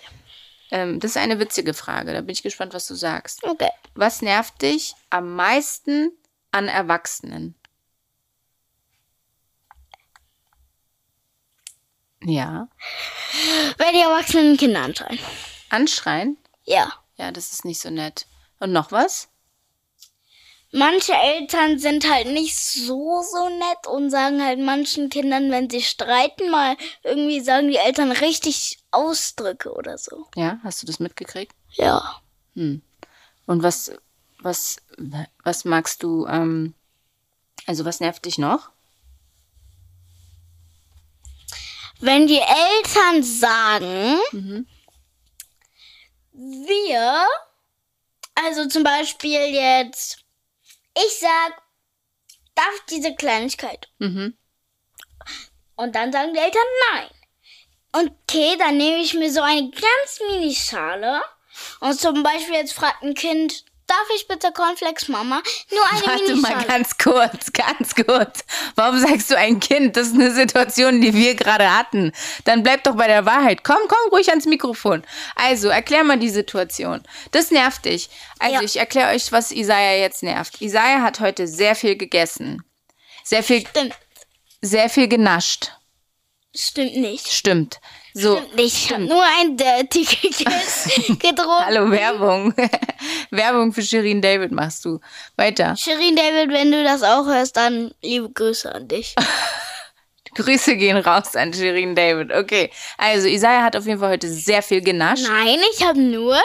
Ähm, 0.71 0.99
das 0.99 1.11
ist 1.11 1.17
eine 1.17 1.39
witzige 1.39 1.73
Frage. 1.73 2.13
Da 2.13 2.21
bin 2.21 2.31
ich 2.31 2.43
gespannt, 2.43 2.73
was 2.73 2.87
du 2.87 2.95
sagst. 2.95 3.43
Okay. 3.43 3.69
Was 3.93 4.21
nervt 4.21 4.61
dich 4.61 4.93
am 5.09 5.35
meisten 5.35 6.11
an 6.51 6.67
Erwachsenen? 6.67 7.55
Ja. 12.25 12.67
Wenn 13.77 13.93
die 13.93 14.01
erwachsenen 14.01 14.57
Kinder 14.57 14.81
anschreien. 14.81 15.19
Anschreien? 15.69 16.37
Ja. 16.63 16.91
Ja, 17.17 17.31
das 17.31 17.53
ist 17.53 17.65
nicht 17.65 17.79
so 17.79 17.89
nett. 17.89 18.27
Und 18.59 18.71
noch 18.71 18.91
was? 18.91 19.29
Manche 20.71 21.13
Eltern 21.13 21.79
sind 21.79 22.09
halt 22.11 22.27
nicht 22.27 22.57
so, 22.57 23.21
so 23.21 23.47
nett 23.47 23.87
und 23.87 24.09
sagen 24.09 24.43
halt 24.43 24.59
manchen 24.59 25.09
Kindern, 25.09 25.49
wenn 25.49 25.69
sie 25.69 25.81
streiten, 25.81 26.51
mal 26.51 26.75
irgendwie 27.03 27.39
sagen 27.39 27.69
die 27.69 27.77
Eltern 27.77 28.11
richtig 28.11 28.79
Ausdrücke 28.91 29.71
oder 29.71 29.97
so. 29.97 30.25
Ja, 30.35 30.59
hast 30.63 30.81
du 30.81 30.87
das 30.87 30.99
mitgekriegt? 30.99 31.55
Ja. 31.71 32.19
Hm. 32.55 32.81
Und 33.45 33.63
was, 33.63 33.93
was, 34.39 34.77
was 35.43 35.63
magst 35.63 36.03
du, 36.03 36.25
ähm, 36.27 36.73
also 37.67 37.85
was 37.85 38.01
nervt 38.01 38.25
dich 38.25 38.37
noch? 38.37 38.71
Wenn 42.05 42.27
die 42.27 42.39
Eltern 42.39 43.23
sagen, 43.23 44.19
wir, 46.33 47.27
also 48.35 48.67
zum 48.67 48.83
Beispiel 48.83 49.39
jetzt, 49.51 50.23
ich 50.95 51.19
sag, 51.19 51.63
darf 52.53 52.85
diese 52.91 53.15
Kleinigkeit? 53.15 53.89
Mhm. 53.97 54.37
Und 55.77 55.95
dann 55.95 56.11
sagen 56.11 56.31
die 56.35 56.39
Eltern 56.39 56.61
nein. 56.91 57.09
Und 57.93 58.11
okay, 58.21 58.55
dann 58.59 58.77
nehme 58.77 58.97
ich 58.97 59.15
mir 59.15 59.31
so 59.31 59.41
eine 59.41 59.71
ganz 59.71 60.19
mini 60.27 60.53
Schale. 60.53 61.23
Und 61.79 61.99
zum 61.99 62.21
Beispiel 62.21 62.53
jetzt 62.53 62.73
fragt 62.73 63.01
ein 63.01 63.15
Kind, 63.15 63.65
Darf 63.87 64.07
ich 64.15 64.27
bitte 64.27 64.51
Cornflakes, 64.51 65.09
Mama? 65.09 65.43
Nur 65.71 65.85
eine 65.91 66.07
Warte 66.07 66.35
mal 66.37 66.55
Minischale. 66.55 66.65
ganz 66.67 66.97
kurz, 66.97 67.53
ganz 67.53 67.93
kurz. 67.93 68.39
Warum 68.75 68.97
sagst 68.99 69.29
du 69.29 69.37
ein 69.37 69.59
Kind? 69.59 69.95
Das 69.95 70.07
ist 70.07 70.15
eine 70.15 70.31
Situation, 70.31 71.01
die 71.01 71.13
wir 71.13 71.35
gerade 71.35 71.71
hatten. 71.77 72.11
Dann 72.45 72.63
bleib 72.63 72.83
doch 72.83 72.95
bei 72.95 73.05
der 73.05 73.25
Wahrheit. 73.27 73.63
Komm, 73.63 73.77
komm 73.87 74.09
ruhig 74.11 74.29
ans 74.29 74.45
Mikrofon. 74.47 75.03
Also, 75.35 75.67
erklär 75.69 76.03
mal 76.03 76.17
die 76.17 76.29
Situation. 76.31 77.03
Das 77.31 77.51
nervt 77.51 77.85
dich. 77.85 78.09
Also, 78.39 78.55
Ja. 78.55 78.61
ich 78.63 78.77
erkläre 78.77 79.13
euch, 79.13 79.31
was 79.31 79.51
Isaiah 79.51 79.99
jetzt 79.99 80.23
nervt. 80.23 80.61
Isaiah 80.61 81.03
hat 81.03 81.19
heute 81.19 81.47
sehr 81.47 81.75
viel 81.75 81.95
gegessen. 81.95 82.63
Sehr 83.23 83.43
viel, 83.43 83.67
Stimmt. 83.67 83.93
sehr 84.61 84.89
viel 84.89 85.07
genascht. 85.07 85.71
Stimmt 86.55 86.95
nicht. 86.97 87.27
Stimmt. 87.31 87.79
So. 88.13 88.37
Stimmt 88.37 88.55
nicht. 88.55 88.75
Ich 88.85 88.93
habe 88.93 89.03
nur 89.03 89.23
ein 89.39 89.57
Dirty 89.57 90.03
gegessen, 90.21 91.19
getrunken. 91.19 91.65
Hallo, 91.65 91.91
Werbung. 91.91 92.53
Werbung 93.31 93.73
für 93.73 93.81
Shirin 93.81 94.21
David 94.21 94.51
machst 94.51 94.85
du. 94.85 94.99
Weiter. 95.35 95.75
Shirin 95.75 96.15
David, 96.15 96.51
wenn 96.53 96.71
du 96.71 96.83
das 96.83 97.03
auch 97.03 97.25
hörst, 97.25 97.57
dann 97.57 97.93
liebe 98.01 98.29
Grüße 98.29 98.73
an 98.73 98.87
dich. 98.87 99.15
Grüße 100.35 100.75
gehen 100.75 100.97
raus 100.97 101.35
an 101.35 101.53
Shirin 101.53 101.95
David. 101.95 102.31
Okay. 102.31 102.71
Also, 102.97 103.27
Isaiah 103.27 103.63
hat 103.63 103.75
auf 103.75 103.85
jeden 103.85 103.99
Fall 103.99 104.11
heute 104.11 104.29
sehr 104.29 104.61
viel 104.61 104.81
genascht. 104.81 105.25
Nein, 105.27 105.59
ich 105.73 105.85
habe 105.85 105.99
nur 105.99 106.39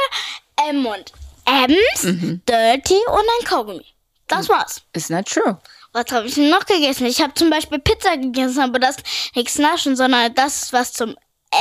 M 0.69 0.87
und 0.87 1.13
M's, 1.45 2.03
Mhm. 2.05 2.41
Dirty 2.49 2.95
und 2.95 3.19
ein 3.41 3.45
Kaugummi. 3.47 3.85
Das 4.29 4.49
war's. 4.49 4.83
Is 4.93 5.11
not 5.11 5.27
true. 5.27 5.59
Was 5.93 6.07
habe 6.13 6.27
ich 6.27 6.35
denn 6.35 6.51
noch 6.51 6.67
gegessen? 6.67 7.07
Ich 7.07 7.21
habe 7.21 7.35
zum 7.35 7.51
Beispiel 7.51 7.79
Pizza 7.79 8.17
gegessen, 8.17 8.61
aber 8.61 8.79
das 8.79 8.97
nichts 9.35 9.59
naschen, 9.59 9.97
sondern 9.97 10.33
das 10.35 10.65
ist 10.65 10.73
was 10.73 10.93
zum 10.93 11.17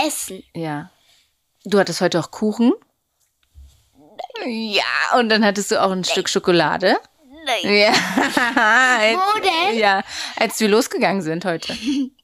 Essen. 0.05 0.43
Ja. 0.53 0.91
Du 1.65 1.79
hattest 1.79 2.01
heute 2.01 2.19
auch 2.19 2.31
Kuchen? 2.31 2.73
Ja, 4.45 5.17
und 5.17 5.29
dann 5.29 5.43
hattest 5.43 5.71
du 5.71 5.81
auch 5.81 5.91
ein 5.91 6.03
Stück 6.03 6.29
Schokolade. 6.29 6.97
Nein. 7.45 7.73
Ja. 7.73 7.91
Wo 9.15 9.39
denn? 9.39 9.79
Ja, 9.79 10.03
als 10.35 10.59
wir 10.59 10.67
losgegangen 10.67 11.21
sind 11.21 11.45
heute. 11.45 11.75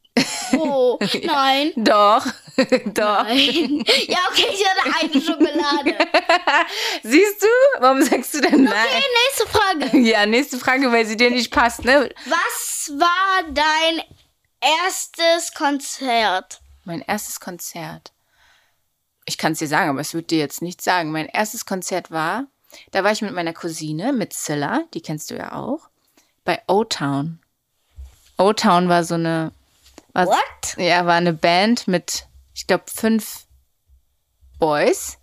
Oh, 0.54 0.98
nein. 1.24 1.72
Doch, 1.76 2.26
doch. 2.86 3.24
Nein. 3.24 3.84
Ja, 4.08 4.20
okay, 4.30 4.48
ich 4.52 4.66
hatte 4.66 4.96
eine 5.02 5.22
Schokolade. 5.22 5.96
Siehst 7.04 7.42
du? 7.42 7.48
Warum 7.80 8.02
sagst 8.02 8.34
du 8.34 8.42
denn 8.42 8.64
nein? 8.64 8.74
Okay, 8.74 9.04
nächste 9.26 9.48
Frage. 9.48 9.98
Ja, 10.00 10.26
nächste 10.26 10.58
Frage, 10.58 10.92
weil 10.92 11.06
sie 11.06 11.18
dir 11.18 11.32
nicht 11.32 11.52
passt, 11.52 11.84
ne? 11.84 12.10
Was 12.26 12.92
war 12.98 13.44
dein 13.52 14.02
erstes 14.62 15.54
Konzert? 15.54 16.62
Mein 16.86 17.02
erstes 17.02 17.40
Konzert. 17.40 18.12
Ich 19.26 19.38
kann 19.38 19.54
es 19.54 19.60
dir 19.60 19.68
sagen, 19.68 19.90
aber 19.90 20.02
es 20.02 20.14
wird 20.14 20.30
dir 20.30 20.38
jetzt 20.38 20.62
nicht 20.62 20.82
sagen. 20.82 21.12
Mein 21.12 21.28
erstes 21.28 21.66
Konzert 21.66 22.12
war, 22.12 22.46
da 22.92 23.04
war 23.04 23.12
ich 23.12 23.22
mit 23.22 23.34
meiner 23.34 23.54
Cousine, 23.54 24.14
mit 24.14 24.34
Zilla, 24.34 24.84
die 24.94 25.02
kennst 25.02 25.32
du 25.32 25.36
ja 25.36 25.54
auch, 25.54 25.90
bei 26.44 26.62
O-Town. 26.68 27.40
O-Town 28.38 28.88
war 28.88 29.04
so 29.04 29.16
eine, 29.16 29.52
war, 30.16 30.28
What? 30.28 30.78
ja, 30.78 31.06
war 31.06 31.16
eine 31.16 31.34
Band 31.34 31.88
mit, 31.88 32.28
ich 32.54 32.68
glaube, 32.68 32.86
fünf 32.88 33.46
Boys 34.60 35.18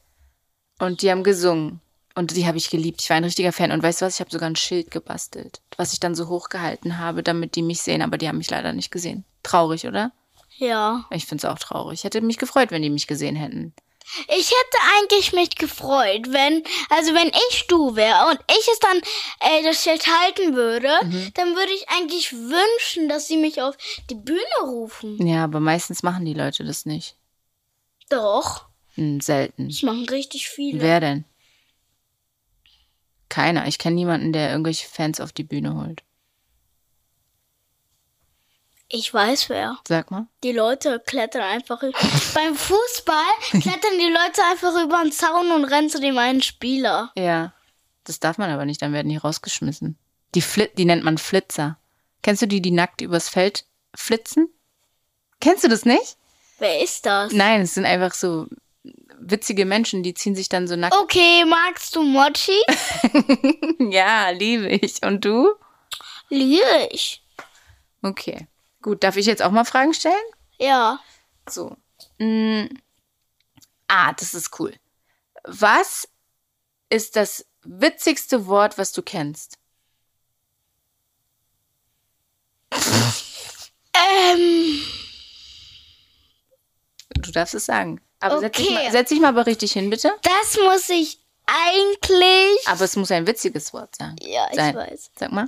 und 0.79 1.03
die 1.03 1.11
haben 1.11 1.25
gesungen. 1.25 1.81
Und 2.15 2.37
die 2.37 2.47
habe 2.47 2.59
ich 2.59 2.69
geliebt. 2.69 3.01
Ich 3.01 3.09
war 3.09 3.17
ein 3.17 3.25
richtiger 3.25 3.53
Fan. 3.53 3.73
Und 3.73 3.83
weißt 3.83 4.03
du 4.03 4.05
was? 4.05 4.17
Ich 4.17 4.21
habe 4.21 4.31
sogar 4.31 4.51
ein 4.51 4.57
Schild 4.57 4.91
gebastelt, 4.91 5.63
was 5.79 5.95
ich 5.95 6.01
dann 6.01 6.15
so 6.15 6.29
hochgehalten 6.29 6.99
habe, 6.99 7.23
damit 7.23 7.57
die 7.57 7.63
mich 7.63 7.81
sehen. 7.81 8.03
Aber 8.03 8.19
die 8.19 8.29
haben 8.29 8.37
mich 8.37 8.51
leider 8.51 8.75
nicht 8.75 8.91
gesehen. 8.91 9.25
Traurig, 9.43 9.87
oder? 9.87 10.13
Ja. 10.59 11.07
Ich 11.11 11.25
finde 11.25 11.47
es 11.47 11.51
auch 11.51 11.59
traurig. 11.59 12.01
Ich 12.01 12.05
hätte 12.05 12.21
mich 12.21 12.37
gefreut, 12.37 12.71
wenn 12.71 12.83
die 12.83 12.91
mich 12.91 13.07
gesehen 13.07 13.35
hätten. 13.35 13.73
Ich 14.29 14.51
hätte 14.51 14.79
eigentlich 14.99 15.33
mich 15.33 15.55
gefreut, 15.57 16.27
wenn, 16.33 16.63
also 16.91 17.15
wenn 17.15 17.29
ich 17.51 17.67
du 17.69 17.97
wäre 17.97 18.29
und 18.29 18.39
ich 18.51 18.69
es 18.69 18.79
dann 18.79 18.99
äh, 19.41 19.63
das 19.63 19.83
Schild 19.83 20.07
halten 20.07 20.55
würde, 20.55 20.89
dann 21.35 21.55
würde 21.57 21.73
ich 21.73 21.89
eigentlich 21.89 22.33
wünschen, 22.33 23.09
dass 23.09 23.29
sie 23.29 23.37
mich 23.39 23.63
auf 23.63 23.77
die 24.11 24.15
Bühne 24.15 24.41
rufen. 24.63 25.27
Ja, 25.27 25.45
aber 25.45 25.61
meistens 25.61 26.03
machen 26.03 26.25
die 26.25 26.35
Leute 26.35 26.65
das 26.65 26.85
nicht. 26.87 27.17
Doch, 28.11 28.67
Hm, 28.95 29.21
selten. 29.23 29.69
das 29.69 29.83
machen 29.83 30.07
richtig 30.09 30.49
viele. 30.51 30.81
Wer 30.83 31.01
denn? 31.01 31.25
Keiner. 33.31 33.67
Ich 33.67 33.79
kenne 33.79 33.97
niemanden, 33.97 34.35
der 34.35 34.51
irgendwelche 34.51 34.87
Fans 34.87 35.19
auf 35.21 35.33
die 35.33 35.45
Bühne 35.45 35.75
holt. 35.75 36.03
Ich 38.95 39.13
weiß 39.13 39.49
wer. 39.49 39.79
Sag 39.89 40.11
mal. 40.11 40.27
Die 40.45 40.53
Leute 40.53 41.01
klettern 41.07 41.41
einfach. 41.41 41.81
Beim 42.35 42.55
Fußball 42.55 43.25
klettern 43.51 43.99
die 43.99 44.13
Leute 44.13 44.45
einfach 44.51 44.85
über 44.85 45.03
den 45.03 45.11
Zaun 45.11 45.51
und 45.51 45.65
rennen 45.65 45.89
zu 45.89 45.99
dem 45.99 46.19
einen 46.19 46.43
Spieler. 46.43 47.11
Ja. 47.17 47.55
Das 48.05 48.21
darf 48.21 48.37
man 48.37 48.51
aber 48.51 48.67
nicht, 48.67 48.83
dann 48.83 48.93
werden 48.93 49.09
die 49.09 49.17
rausgeschmissen. 49.17 49.97
Die, 50.35 50.43
Flit 50.43 50.77
die 50.77 50.85
nennt 50.85 51.05
man 51.05 51.17
Flitzer. 51.17 51.79
Kennst 52.21 52.43
du 52.43 52.47
die, 52.47 52.61
die 52.61 52.71
nackt 52.71 53.01
übers 53.01 53.31
Feld 53.31 53.65
flitzen? 53.95 54.49
Kennst 55.41 55.65
du 55.65 55.69
das 55.69 55.87
nicht? 55.87 56.19
Wer 56.59 56.83
ist 56.83 57.07
das? 57.07 57.33
Nein, 57.33 57.63
es 57.63 57.75
sind 57.75 57.87
einfach 57.87 58.13
so 58.13 58.47
witzige 59.19 59.65
Menschen, 59.65 60.03
die 60.03 60.13
ziehen 60.13 60.35
sich 60.35 60.51
dann 60.51 60.69
so 60.69 60.77
nackt. 60.77 60.95
Okay, 60.95 61.47
magst 61.47 61.97
du 61.97 62.03
Mochi? 62.03 62.61
Ja, 63.91 64.29
liebe 64.31 64.69
ich. 64.69 65.03
Und 65.03 65.25
du? 65.25 65.55
Liebe 66.29 66.89
ich. 66.91 67.23
Okay. 68.03 68.49
Gut, 68.83 69.03
darf 69.05 69.17
ich 69.17 69.27
jetzt 69.27 69.43
auch 69.43 69.51
mal 69.53 69.65
Fragen 69.65 69.95
stellen? 69.95 70.15
Ja. 70.59 70.99
So. 71.49 71.77
Mm. 72.19 72.67
Ah, 73.89 74.13
das 74.15 74.35
ist 74.35 74.59
cool. 74.61 74.75
Was 75.45 76.09
ist 76.89 77.17
das 77.17 77.47
witzigste 77.65 78.47
Wort, 78.47 78.77
was 78.79 78.93
du 78.93 79.03
kennst? 79.03 79.59
Ähm, 83.95 84.81
Du 87.21 87.31
darfst 87.31 87.55
es 87.55 87.67
sagen. 87.67 88.01
Aber 88.21 88.41
setz, 88.41 88.57
dich 88.57 88.67
Okay. 88.67 88.75
mal, 88.75 88.91
setz 88.93 89.09
dich 89.11 89.21
mal 89.21 89.29
aber 89.29 89.47
richtig 89.47 89.73
hin, 89.73 89.91
bitte. 89.91 90.13
das 90.23 90.57
muss 90.65 90.89
ich 90.89 91.19
eigentlich. 91.47 92.67
Aber 92.67 92.85
es 92.85 92.97
muss 92.97 93.11
ein 93.11 93.27
witziges 93.27 93.73
Wort 93.73 93.97
sein. 93.97 94.17
Ja, 94.21 94.49
ich 94.51 94.57
sein. 94.57 94.75
weiß. 94.75 95.11
Sag 95.19 95.33
mal. 95.33 95.47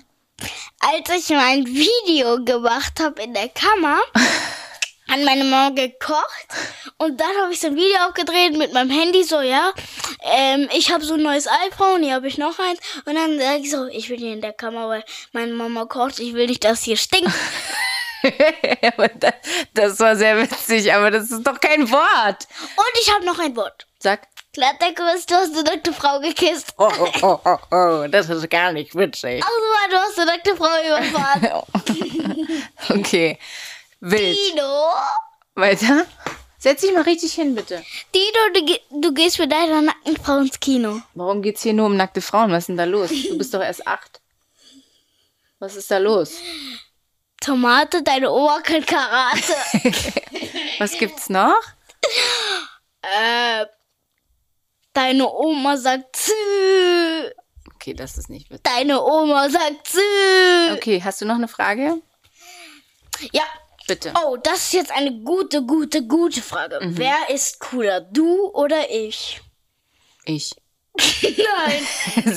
Als 0.81 1.09
ich 1.11 1.31
mein 1.31 1.67
Video 1.67 2.45
gemacht 2.45 3.00
habe 3.00 3.23
in 3.23 3.35
der 3.35 3.49
Kammer, 3.49 4.00
hat 5.09 5.21
meine 5.25 5.45
Mama 5.45 5.71
gekocht 5.71 6.47
und 6.99 7.21
dann 7.21 7.31
habe 7.43 7.53
ich 7.53 7.61
so 7.61 7.69
ein 7.69 7.76
Video 7.76 7.99
aufgedreht 8.07 8.57
mit 8.57 8.73
meinem 8.73 8.91
Handy 8.91 9.25
so, 9.25 9.41
ja. 9.41 9.73
Ähm, 10.23 10.69
ich 10.75 10.93
habe 10.93 11.05
so 11.05 11.14
ein 11.14 11.23
neues 11.23 11.47
iPhone, 11.67 12.03
hier 12.03 12.14
habe 12.14 12.29
ich 12.29 12.38
noch 12.38 12.59
eins 12.59 12.81
und 13.05 13.14
dann 13.14 13.38
sage 13.38 13.61
ich 13.61 13.71
so, 13.71 13.87
ich 13.87 14.09
will 14.11 14.19
hier 14.19 14.33
in 14.33 14.41
der 14.41 14.53
Kammer, 14.53 14.88
weil 14.88 15.05
meine 15.33 15.53
Mama 15.53 15.87
kocht, 15.87 16.19
ich 16.19 16.35
will 16.35 16.47
nicht, 16.47 16.64
dass 16.64 16.83
hier 16.83 16.97
stinkt. 16.97 17.31
Das 19.75 20.00
war 20.00 20.17
sehr 20.17 20.41
witzig, 20.41 20.93
aber 20.95 21.11
das 21.11 21.31
ist 21.31 21.47
doch 21.47 21.61
kein 21.61 21.91
Wort. 21.91 22.49
Und 22.76 23.00
ich 23.03 23.12
habe 23.12 23.25
noch 23.26 23.38
ein 23.38 23.55
Wort. 23.55 23.87
Sag. 23.99 24.23
Glattdecke, 24.55 25.03
du 25.03 25.35
hast 25.35 25.53
eine 25.53 25.63
nackte 25.65 25.93
Frau 25.93 26.21
gekisst. 26.21 26.73
Oh, 26.79 26.89
oh, 27.01 27.11
oh, 27.23 27.39
oh, 27.45 27.59
oh, 27.73 28.07
das 28.09 28.29
ist 28.31 28.49
gar 28.49 28.73
nicht 28.73 28.95
witzig. 28.95 29.43
Also, 29.45 29.91
du 29.91 29.97
hast 29.97 30.19
eine 30.19 30.31
nackte 30.31 30.57
Frau 30.57 30.67
überfahren. 30.87 31.63
Okay. 32.89 33.39
Wild. 34.01 34.37
Dino, 34.37 34.91
Weiter. 35.55 36.07
Setz 36.59 36.83
dich 36.83 36.93
mal 36.93 37.03
richtig 37.03 37.33
hin, 37.33 37.55
bitte. 37.55 37.83
Dino, 38.15 38.39
du, 38.55 39.01
du 39.01 39.15
gehst 39.15 39.39
mit 39.39 39.51
deiner 39.51 39.83
nackten 39.83 40.17
Frau 40.17 40.39
ins 40.39 40.61
Kino. 40.61 41.01
Warum 41.15 41.43
geht's 41.43 41.63
hier 41.63 41.73
nur 41.73 41.87
um 41.87 41.97
nackte 41.97 42.21
Frauen? 42.21 42.51
Was 42.53 42.65
ist 42.65 42.69
denn 42.69 42.77
da 42.77 42.85
los? 42.85 43.11
Du 43.11 43.37
bist 43.39 43.53
doch 43.55 43.63
erst 43.63 43.87
acht. 43.87 44.21
Was 45.59 45.77
ist 45.77 45.91
da 45.91 45.99
los? 45.99 46.35
Tomate, 47.41 48.03
deine 48.03 48.31
Oma 48.31 48.61
kann 48.61 48.85
Karate. 48.85 49.55
Was 50.79 50.93
gibt's 50.93 51.29
noch? 51.29 51.61
äh, 53.03 53.67
deine 54.95 55.31
Oma 55.31 55.77
sagt 55.77 56.17
Zü. 56.17 56.33
Okay, 57.75 57.95
das 57.95 58.17
ist 58.17 58.31
nicht 58.31 58.49
witzig. 58.51 58.63
Deine 58.65 59.03
Oma 59.03 59.49
sagt 59.51 59.87
Zü. 59.87 60.01
Okay, 60.73 61.03
hast 61.05 61.21
du 61.21 61.27
noch 61.27 61.35
eine 61.35 61.49
Frage? 61.49 62.01
Ja. 63.33 63.43
Bitte. 63.87 64.15
Oh, 64.25 64.39
das 64.39 64.61
ist 64.61 64.73
jetzt 64.73 64.93
eine 64.93 65.13
gute, 65.21 65.63
gute, 65.63 66.07
gute 66.07 66.41
Frage. 66.41 66.79
Mhm. 66.81 66.97
Wer 66.97 67.17
ist 67.29 67.61
cooler, 67.61 68.01
du 68.01 68.47
oder 68.55 68.89
ich? 68.91 69.43
Ich. 70.25 70.55
Nein. 70.97 71.87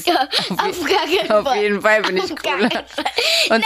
ja, 0.06 0.24
auf 0.50 0.84
gar 0.84 1.06
keinen 1.06 1.32
Auf 1.32 1.46
Fall. 1.46 1.62
jeden 1.62 1.82
Fall 1.82 2.02
bin 2.02 2.18
ich 2.18 2.24
Auf 2.24 2.36
cooler. 2.36 2.70
Und 3.50 3.64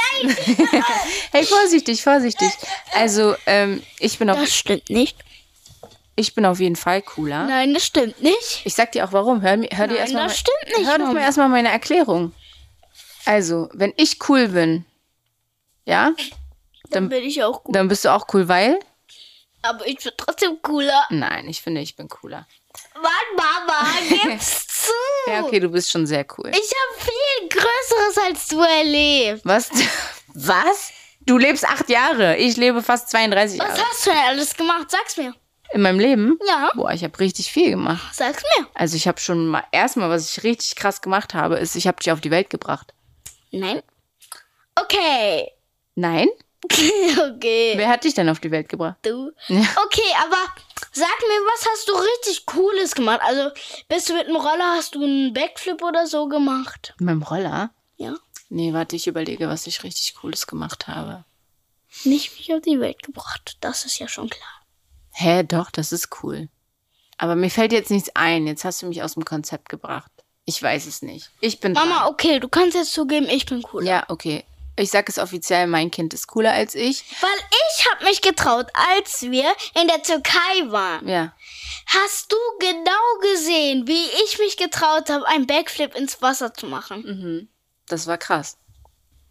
hey, 1.32 1.44
vorsichtig, 1.46 2.04
vorsichtig. 2.04 2.50
Also, 2.94 3.36
ähm, 3.48 3.82
ich 4.00 4.20
bin 4.20 4.30
auf, 4.30 4.38
Das 4.40 4.54
stimmt 4.56 4.90
nicht. 4.92 5.18
Ich 6.16 6.36
bin 6.36 6.46
auf 6.46 6.60
jeden 6.60 6.76
Fall 6.76 7.02
cooler. 7.02 7.46
Nein, 7.46 7.74
das 7.74 7.86
stimmt 7.86 8.22
nicht. 8.22 8.62
Ich 8.66 8.74
sag 8.76 8.92
dir 8.92 9.06
auch 9.06 9.14
warum. 9.14 9.42
Hör, 9.42 9.52
hör 9.52 9.58
dir 9.58 9.94
Nein, 9.94 9.96
erstmal. 9.98 10.28
das 10.28 10.38
stimmt 10.38 10.78
nicht, 10.78 10.90
Hör 10.90 10.98
doch 11.00 11.14
mal 11.14 11.22
erstmal 11.22 11.50
meine 11.50 11.70
Erklärung. 11.70 12.34
Also, 13.26 13.70
wenn 13.74 13.94
ich 13.98 14.18
cool 14.30 14.48
bin, 14.50 14.86
ja, 15.86 16.12
Dann 16.90 17.10
bin 17.10 17.24
ich 17.24 17.44
auch 17.44 17.64
gut. 17.64 17.76
dann 17.76 17.88
bist 17.88 18.04
du 18.06 18.10
auch 18.10 18.28
cool, 18.34 18.48
weil? 18.48 18.80
Aber 19.62 19.86
ich 19.88 19.98
bin 20.00 20.12
trotzdem 20.18 20.60
cooler. 20.62 21.06
Nein, 21.10 21.48
ich 21.48 21.62
finde, 21.62 21.82
ich 21.82 21.96
bin 21.96 22.08
cooler. 22.10 22.48
Mann, 22.96 23.12
Mama, 23.36 23.86
gib's 24.24 24.68
zu. 24.68 24.92
Ja, 25.28 25.44
okay, 25.44 25.60
du 25.60 25.70
bist 25.70 25.92
schon 25.92 26.08
sehr 26.08 26.26
cool. 26.38 26.50
Ich 26.50 26.56
habe 26.58 27.12
viel 27.12 27.50
Größeres 27.50 28.18
als 28.28 28.48
du 28.48 28.60
erlebt. 28.62 29.42
Was? 29.44 29.70
Was? 30.34 30.92
Du 31.26 31.38
lebst 31.38 31.66
acht 31.66 31.90
Jahre. 31.90 32.38
Ich 32.38 32.58
lebe 32.58 32.82
fast 32.82 33.10
32 33.12 33.60
Was 33.60 33.68
Jahre. 33.78 33.90
hast 33.90 34.06
du 34.06 34.10
denn 34.10 34.20
alles 34.20 34.56
gemacht? 34.56 34.90
Sag's 34.90 35.18
mir. 35.18 35.36
In 35.74 35.82
meinem 35.82 36.00
Leben? 36.00 36.38
Ja. 36.48 36.72
Boah, 36.76 36.92
ich 36.92 37.04
habe 37.04 37.18
richtig 37.20 37.52
viel 37.52 37.72
gemacht. 37.72 38.14
Sag's 38.14 38.44
mir. 38.58 38.68
Also 38.74 38.96
ich 38.98 39.08
habe 39.08 39.20
schon 39.20 39.48
mal, 39.48 39.64
erstmal, 39.72 40.10
was 40.10 40.30
ich 40.30 40.44
richtig 40.44 40.76
krass 40.76 41.02
gemacht 41.02 41.34
habe, 41.34 41.58
ist, 41.58 41.76
ich 41.76 41.88
habe 41.88 41.98
dich 41.98 42.12
auf 42.12 42.22
die 42.22 42.32
Welt 42.32 42.50
gebracht. 42.50 42.94
Nein. 43.52 43.82
Okay. 44.76 45.52
Nein? 45.96 46.28
okay. 46.70 47.74
Wer 47.76 47.90
hat 47.90 48.04
dich 48.04 48.14
denn 48.14 48.30
auf 48.30 48.40
die 48.40 48.52
Welt 48.52 48.70
gebracht? 48.70 48.98
Du. 49.02 49.32
Ja. 49.48 49.62
Okay, 49.86 50.14
aber 50.24 50.38
sag 50.92 51.08
mir, 51.08 51.42
was 51.54 51.66
hast 51.70 51.88
du 51.88 51.94
richtig 51.94 52.46
Cooles 52.46 52.96
gemacht? 52.96 53.22
Also, 53.24 53.50
bist 53.88 54.10
du 54.10 54.14
mit 54.14 54.28
dem 54.28 54.36
Roller, 54.36 54.76
hast 54.76 54.96
du 54.96 55.04
einen 55.04 55.34
Backflip 55.34 55.82
oder 55.82 56.08
so 56.08 56.28
gemacht? 56.28 56.94
Mit 57.00 57.10
dem 57.10 57.24
Roller? 57.24 57.72
Ja. 57.98 58.16
Nee, 58.50 58.74
warte, 58.74 58.96
ich 58.96 59.08
überlege, 59.08 59.48
was 59.48 59.68
ich 59.68 59.84
richtig 59.84 60.16
Cooles 60.16 60.48
gemacht 60.48 60.88
habe. 60.88 61.24
Nicht 62.04 62.38
mich 62.38 62.54
auf 62.54 62.62
die 62.62 62.80
Welt 62.80 63.04
gebracht. 63.04 63.58
Das 63.62 63.86
ist 63.86 64.00
ja 64.00 64.08
schon 64.08 64.30
klar. 64.30 64.61
Hä, 65.12 65.44
doch, 65.44 65.72
das 65.72 65.92
ist 65.92 66.10
cool. 66.24 66.50
Aber 67.18 67.36
mir 67.36 67.50
fällt 67.50 67.72
jetzt 67.72 67.92
nichts 67.92 68.10
ein. 68.16 68.48
Jetzt 68.48 68.66
hast 68.66 68.82
du 68.82 68.88
mich 68.88 69.04
aus 69.04 69.14
dem 69.14 69.26
Konzept 69.26 69.70
gebracht. 69.70 70.12
Ich 70.46 70.62
weiß 70.62 70.88
es 70.88 71.02
nicht. 71.02 71.30
Ich 71.40 71.60
bin 71.60 71.74
dran. 71.74 71.90
Mama, 71.90 72.08
okay, 72.08 72.40
du 72.40 72.50
kannst 72.50 72.76
jetzt 72.76 72.94
zugeben, 72.94 73.28
ich 73.30 73.46
bin 73.46 73.64
cool. 73.74 73.86
Ja, 73.86 74.06
okay. 74.08 74.44
Ich 74.76 74.90
sag 74.90 75.08
es 75.10 75.20
offiziell, 75.20 75.68
mein 75.68 75.92
Kind 75.92 76.14
ist 76.14 76.28
cooler 76.28 76.54
als 76.54 76.76
ich. 76.76 77.04
Weil 77.22 77.30
ich 77.50 77.88
hab 77.88 78.04
mich 78.04 78.22
getraut, 78.22 78.68
als 78.74 79.22
wir 79.22 79.54
in 79.80 79.88
der 79.88 80.02
Türkei 80.02 80.72
waren. 80.72 81.08
Ja. 81.08 81.34
Hast 81.86 82.32
du 82.32 82.38
genau 82.60 83.32
gesehen, 83.34 83.86
wie 83.86 84.06
ich 84.26 84.40
mich 84.40 84.58
getraut 84.58 85.10
habe, 85.10 85.28
einen 85.28 85.46
Backflip 85.46 85.94
ins 85.94 86.22
Wasser 86.22 86.54
zu 86.54 86.66
machen? 86.66 87.04
Mhm. 87.04 87.50
Das 87.88 88.08
war 88.08 88.18
krass. 88.18 88.58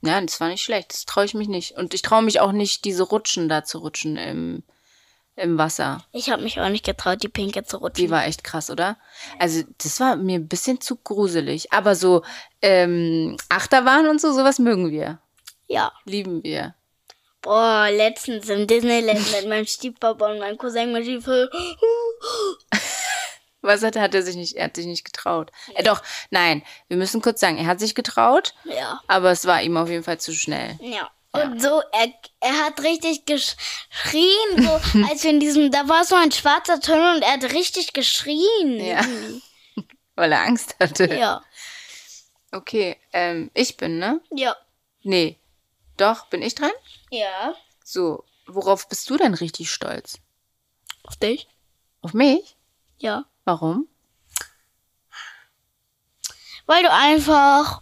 Ja, 0.03 0.21
das 0.21 0.41
war 0.41 0.49
nicht 0.49 0.63
schlecht. 0.63 0.93
Das 0.93 1.07
traue 1.07 1.25
ich 1.25 1.35
mich 1.35 1.49
nicht. 1.49 1.73
Und 1.73 1.95
ich 1.95 2.03
traue 2.03 2.23
mich 2.23 2.41
auch 2.41 2.53
nicht, 2.53 2.85
diese 2.85 3.03
Rutschen 3.03 3.49
da 3.49 3.65
zu 3.65 3.79
rutschen 3.79 4.17
im, 4.17 4.63
im 5.41 5.59
Wasser. 5.59 6.05
Ich 6.13 6.31
habe 6.31 6.43
mich 6.43 6.61
auch 6.61 6.69
nicht 6.69 6.85
getraut, 6.85 7.23
die 7.23 7.29
Pinke 7.29 7.65
zu 7.65 7.79
rutschen. 7.79 8.05
Die 8.07 8.11
war 8.11 8.27
echt 8.27 8.45
krass, 8.45 8.71
oder? 8.71 8.97
Also, 9.39 9.63
das 9.79 9.99
war 10.01 10.17
mir 10.17 10.37
ein 10.39 10.49
bisschen 10.49 10.81
zu 10.81 10.97
gruselig. 10.97 11.73
Aber 11.73 11.95
so 11.95 12.23
ähm, 12.63 13.37
Achterbahn 13.49 14.07
und 14.09 14.21
so, 14.21 14.33
sowas 14.33 14.59
mögen 14.59 14.91
wir. 14.91 15.19
ja. 15.69 15.93
Lieben 16.05 16.43
wir. 16.43 16.75
Boah, 17.43 17.89
letztens 17.91 18.51
im 18.51 18.67
Disneyland 18.67 19.21
mit 19.33 19.49
meinem 19.49 19.65
Stiefpapa 19.67 20.31
und 20.31 20.41
meinem 20.41 20.59
Cousin 20.59 20.93
mit 20.93 21.05
Stiefel. 21.05 21.51
Was 23.63 23.83
hat, 23.83 23.97
hat 23.97 24.15
er 24.15 24.23
sich 24.23 24.37
nicht, 24.37 24.57
er 24.57 24.65
hat 24.67 24.77
sich 24.77 24.87
nicht 24.87 25.05
getraut. 25.05 25.51
Äh, 25.75 25.83
doch, 25.83 26.03
nein, 26.31 26.63
wir 26.89 26.97
müssen 26.97 27.21
kurz 27.21 27.41
sagen, 27.41 27.59
er 27.59 27.67
hat 27.67 27.79
sich 27.81 27.95
getraut, 27.95 28.55
Ja. 28.65 29.01
aber 29.07 29.31
es 29.31 29.45
war 29.47 29.61
ihm 29.63 29.77
auf 29.77 29.91
jeden 29.91 30.03
Fall 30.05 30.19
zu 30.19 30.33
schnell. 30.33 30.79
Ja. 30.81 31.11
Und 31.33 31.63
so, 31.63 31.81
er, 31.93 32.13
er 32.41 32.65
hat 32.65 32.83
richtig 32.83 33.25
geschrien, 33.25 34.57
so 34.57 34.71
als 35.09 35.23
wir 35.23 35.31
in 35.31 35.41
diesem, 35.41 35.71
da 35.71 35.89
war 35.89 36.05
so 36.05 36.17
ein 36.17 36.33
schwarzer 36.33 36.81
Tunnel 36.81 37.17
und 37.17 37.23
er 37.23 37.35
hat 37.35 37.53
richtig 37.53 37.93
geschrien. 37.93 38.81
Ja. 38.81 39.05
Weil 40.17 40.33
er 40.33 40.43
Angst 40.43 40.75
hatte. 40.81 41.07
Ja. 41.15 41.43
Okay, 42.53 42.97
ähm, 43.13 43.51
ich 43.55 43.77
bin, 43.77 43.99
ne? 43.99 44.21
Ja. 44.31 44.57
Nee. 45.03 45.39
Doch, 45.97 46.27
bin 46.27 46.43
ich 46.43 46.57
dran? 46.57 46.73
Ja. 47.11 47.55
So, 47.85 48.25
worauf 48.47 48.89
bist 48.89 49.09
du 49.09 49.17
denn 49.17 49.35
richtig 49.35 49.71
stolz? 49.71 50.19
Auf 51.05 51.17
dich? 51.17 51.47
Auf 52.01 52.13
mich? 52.13 52.57
Ja. 52.99 53.25
Warum? 53.45 53.89
Weil 56.67 56.83
du 56.83 56.93
einfach, 56.93 57.81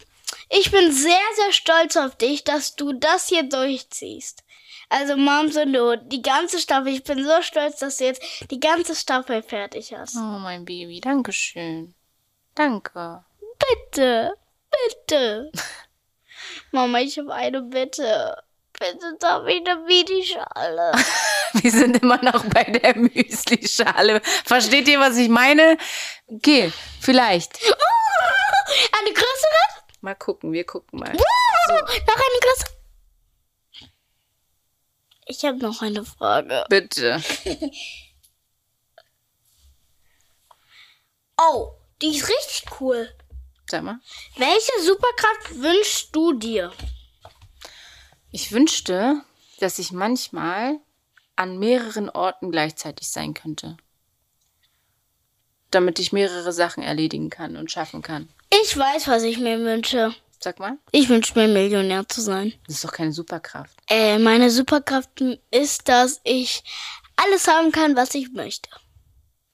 ich 0.51 0.71
bin 0.71 0.93
sehr, 0.93 1.13
sehr 1.37 1.53
stolz 1.53 1.97
auf 1.97 2.17
dich, 2.17 2.45
dass 2.45 2.77
du 2.77 2.93
das 2.93 3.29
hier 3.29 3.43
durchziehst. 3.43 4.45
Also 4.91 5.17
Moms 5.17 5.57
und 5.57 5.75
du, 5.75 5.99
die 5.99 6.23
ganze 6.23 6.59
Staffel, 6.59 6.89
ich 6.89 7.05
bin 7.05 7.23
so 7.23 7.43
stolz, 7.43 7.79
dass 7.79 7.99
du 7.99 8.05
jetzt 8.05 8.23
die 8.51 8.61
ganze 8.61 8.95
Staffel 8.95 9.43
fertig 9.43 9.93
hast. 9.95 10.17
Oh, 10.17 10.39
mein 10.39 10.65
Baby, 10.65 11.01
danke 11.01 11.33
schön. 11.33 11.95
Danke. 12.55 13.25
Bitte, 13.59 14.33
bitte. 14.71 15.53
Mama, 16.73 17.01
ich 17.01 17.19
habe 17.19 17.35
eine 17.35 17.61
Bitte. 17.63 18.43
Bitte 18.79 19.17
darf 19.19 19.47
ich 19.49 19.61
eine 19.69 19.81
Mini-Schale. 19.81 20.93
Wir 21.55 21.71
sind 21.71 22.01
immer 22.03 22.23
noch 22.23 22.45
bei 22.47 22.65
der 22.65 22.97
Müsli-Schale. 22.97 24.21
Versteht 24.45 24.87
ihr, 24.89 25.01
was 25.01 25.17
ich 25.17 25.29
meine? 25.29 25.77
Okay, 26.29 26.73
vielleicht. 27.01 27.59
Eine 29.01 29.13
größere? 29.15 29.28
Mal 30.01 30.15
gucken, 30.15 30.53
wir 30.53 30.65
gucken 30.65 31.01
mal. 31.01 31.13
Noch 31.13 31.19
eine 31.19 32.41
größere? 32.41 32.79
Ich 35.27 35.45
habe 35.45 35.59
noch 35.59 35.83
eine 35.83 36.05
Frage. 36.05 36.65
Bitte. 36.69 37.23
Oh, 41.41 41.71
die 42.03 42.17
ist 42.17 42.29
richtig 42.29 42.81
cool. 42.81 43.09
Sag 43.71 43.85
mal. 43.85 44.01
Welche 44.37 44.73
Superkraft 44.83 45.61
wünschst 45.61 46.15
du 46.15 46.33
dir? 46.33 46.73
Ich 48.33 48.51
wünschte, 48.51 49.23
dass 49.61 49.79
ich 49.79 49.93
manchmal 49.93 50.81
an 51.37 51.59
mehreren 51.59 52.11
Orten 52.11 52.51
gleichzeitig 52.51 53.09
sein 53.09 53.35
könnte. 53.35 53.77
Damit 55.71 56.01
ich 56.01 56.13
mehrere 56.13 56.53
Sachen 56.53 56.83
erledigen 56.83 57.31
kann 57.31 57.57
und 57.57 57.71
schaffen 57.71 58.03
kann. 58.03 58.29
Ich 58.69 58.77
weiß, 58.77 59.09
was 59.09 59.23
ich 59.23 59.39
mir 59.39 59.59
wünsche. 59.61 60.15
Sag 60.41 60.59
mal. 60.61 60.77
Ich 60.93 61.09
wünsche 61.09 61.33
mir 61.39 61.49
Millionär 61.49 62.07
zu 62.07 62.21
sein. 62.21 62.53
Das 62.67 62.77
ist 62.77 62.85
doch 62.85 62.93
keine 62.93 63.13
Superkraft. 63.13 63.75
Äh, 63.89 64.19
meine 64.19 64.51
Superkraft 64.51 65.09
ist, 65.51 65.89
dass 65.89 66.21
ich 66.23 66.63
alles 67.17 67.49
haben 67.49 67.73
kann, 67.73 67.97
was 67.97 68.15
ich 68.15 68.31
möchte. 68.33 68.69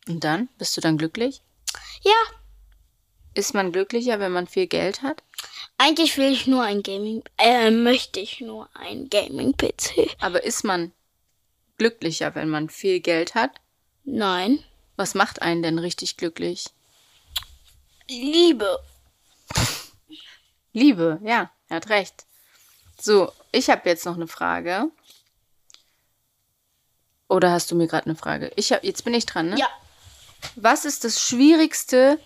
Und 0.08 0.24
dann? 0.24 0.48
Bist 0.58 0.76
du 0.76 0.80
dann 0.80 0.98
glücklich? 0.98 1.42
Ja, 2.02 2.12
Ist 3.34 3.54
man 3.54 3.70
glücklicher, 3.70 4.18
wenn 4.18 4.32
man 4.32 4.48
viel 4.48 4.66
Geld 4.66 5.02
hat? 5.02 5.22
eigentlich 5.78 6.16
will 6.18 6.32
ich 6.32 6.46
nur 6.48 6.62
ein 6.64 6.82
Gaming, 6.82 7.22
äh, 7.38 7.70
möchte 7.70 8.18
ich 8.20 8.40
nur 8.40 8.68
ein 8.74 9.08
Gaming-PC. 9.10 10.08
Aber 10.20 10.42
ist 10.44 10.64
man 10.64 10.92
glücklicher, 11.78 12.34
wenn 12.34 12.48
man 12.48 12.68
viel 12.68 12.98
Geld 13.00 13.34
hat? 13.36 13.50
Nein. 14.04 14.64
Was 14.96 15.14
macht 15.14 15.40
einen 15.40 15.62
denn 15.62 15.78
richtig 15.78 16.16
glücklich? 16.16 16.66
Liebe. 18.08 18.78
Liebe, 20.74 21.18
ja, 21.24 21.50
er 21.68 21.76
hat 21.76 21.88
recht. 21.88 22.26
So, 23.00 23.32
ich 23.52 23.70
habe 23.70 23.88
jetzt 23.88 24.04
noch 24.04 24.16
eine 24.16 24.26
Frage. 24.26 24.90
Oder 27.28 27.52
hast 27.52 27.70
du 27.70 27.76
mir 27.76 27.86
gerade 27.86 28.06
eine 28.06 28.16
Frage? 28.16 28.52
Ich 28.56 28.72
hab, 28.72 28.84
jetzt 28.84 29.04
bin 29.04 29.14
ich 29.14 29.24
dran, 29.24 29.50
ne? 29.50 29.56
Ja. 29.58 29.68
Was 30.56 30.84
ist 30.84 31.04
das 31.04 31.20
Schwierigste 31.20 32.18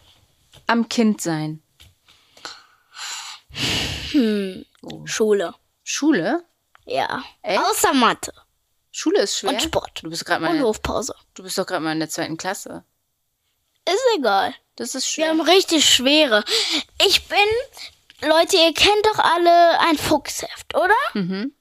am 0.66 0.88
Kindsein? 0.88 1.62
Schule. 5.04 5.54
Schule? 5.84 6.44
Ja. 6.84 7.22
Echt? 7.42 7.60
Außer 7.60 7.92
Mathe. 7.94 8.32
Schule 8.90 9.20
ist 9.20 9.38
schwer. 9.38 9.50
Und 9.50 9.62
Sport. 9.62 10.00
Du 10.02 10.10
bist 10.10 10.24
gerade 10.24 10.40
mal, 10.40 10.48
Und 10.48 10.54
in 10.56 10.60
der- 10.62 10.68
Hofpause. 10.68 11.14
du 11.34 11.42
bist 11.42 11.56
doch 11.58 11.66
gerade 11.66 11.84
mal 11.84 11.92
in 11.92 12.00
der 12.00 12.08
zweiten 12.08 12.36
Klasse. 12.36 12.84
Ist 13.86 14.02
egal. 14.18 14.54
Das 14.76 14.94
ist 14.94 15.04
Wir 15.06 15.24
schwer. 15.24 15.28
haben 15.28 15.40
richtig 15.40 15.88
schwere. 15.88 16.44
Ich 17.06 17.26
bin, 17.28 17.38
Leute, 18.20 18.56
ihr 18.56 18.74
kennt 18.74 19.06
doch 19.06 19.18
alle 19.18 19.80
ein 19.80 19.96
Fuchsheft, 19.96 20.74
oder? 20.74 20.94
Mhm. 21.14 21.52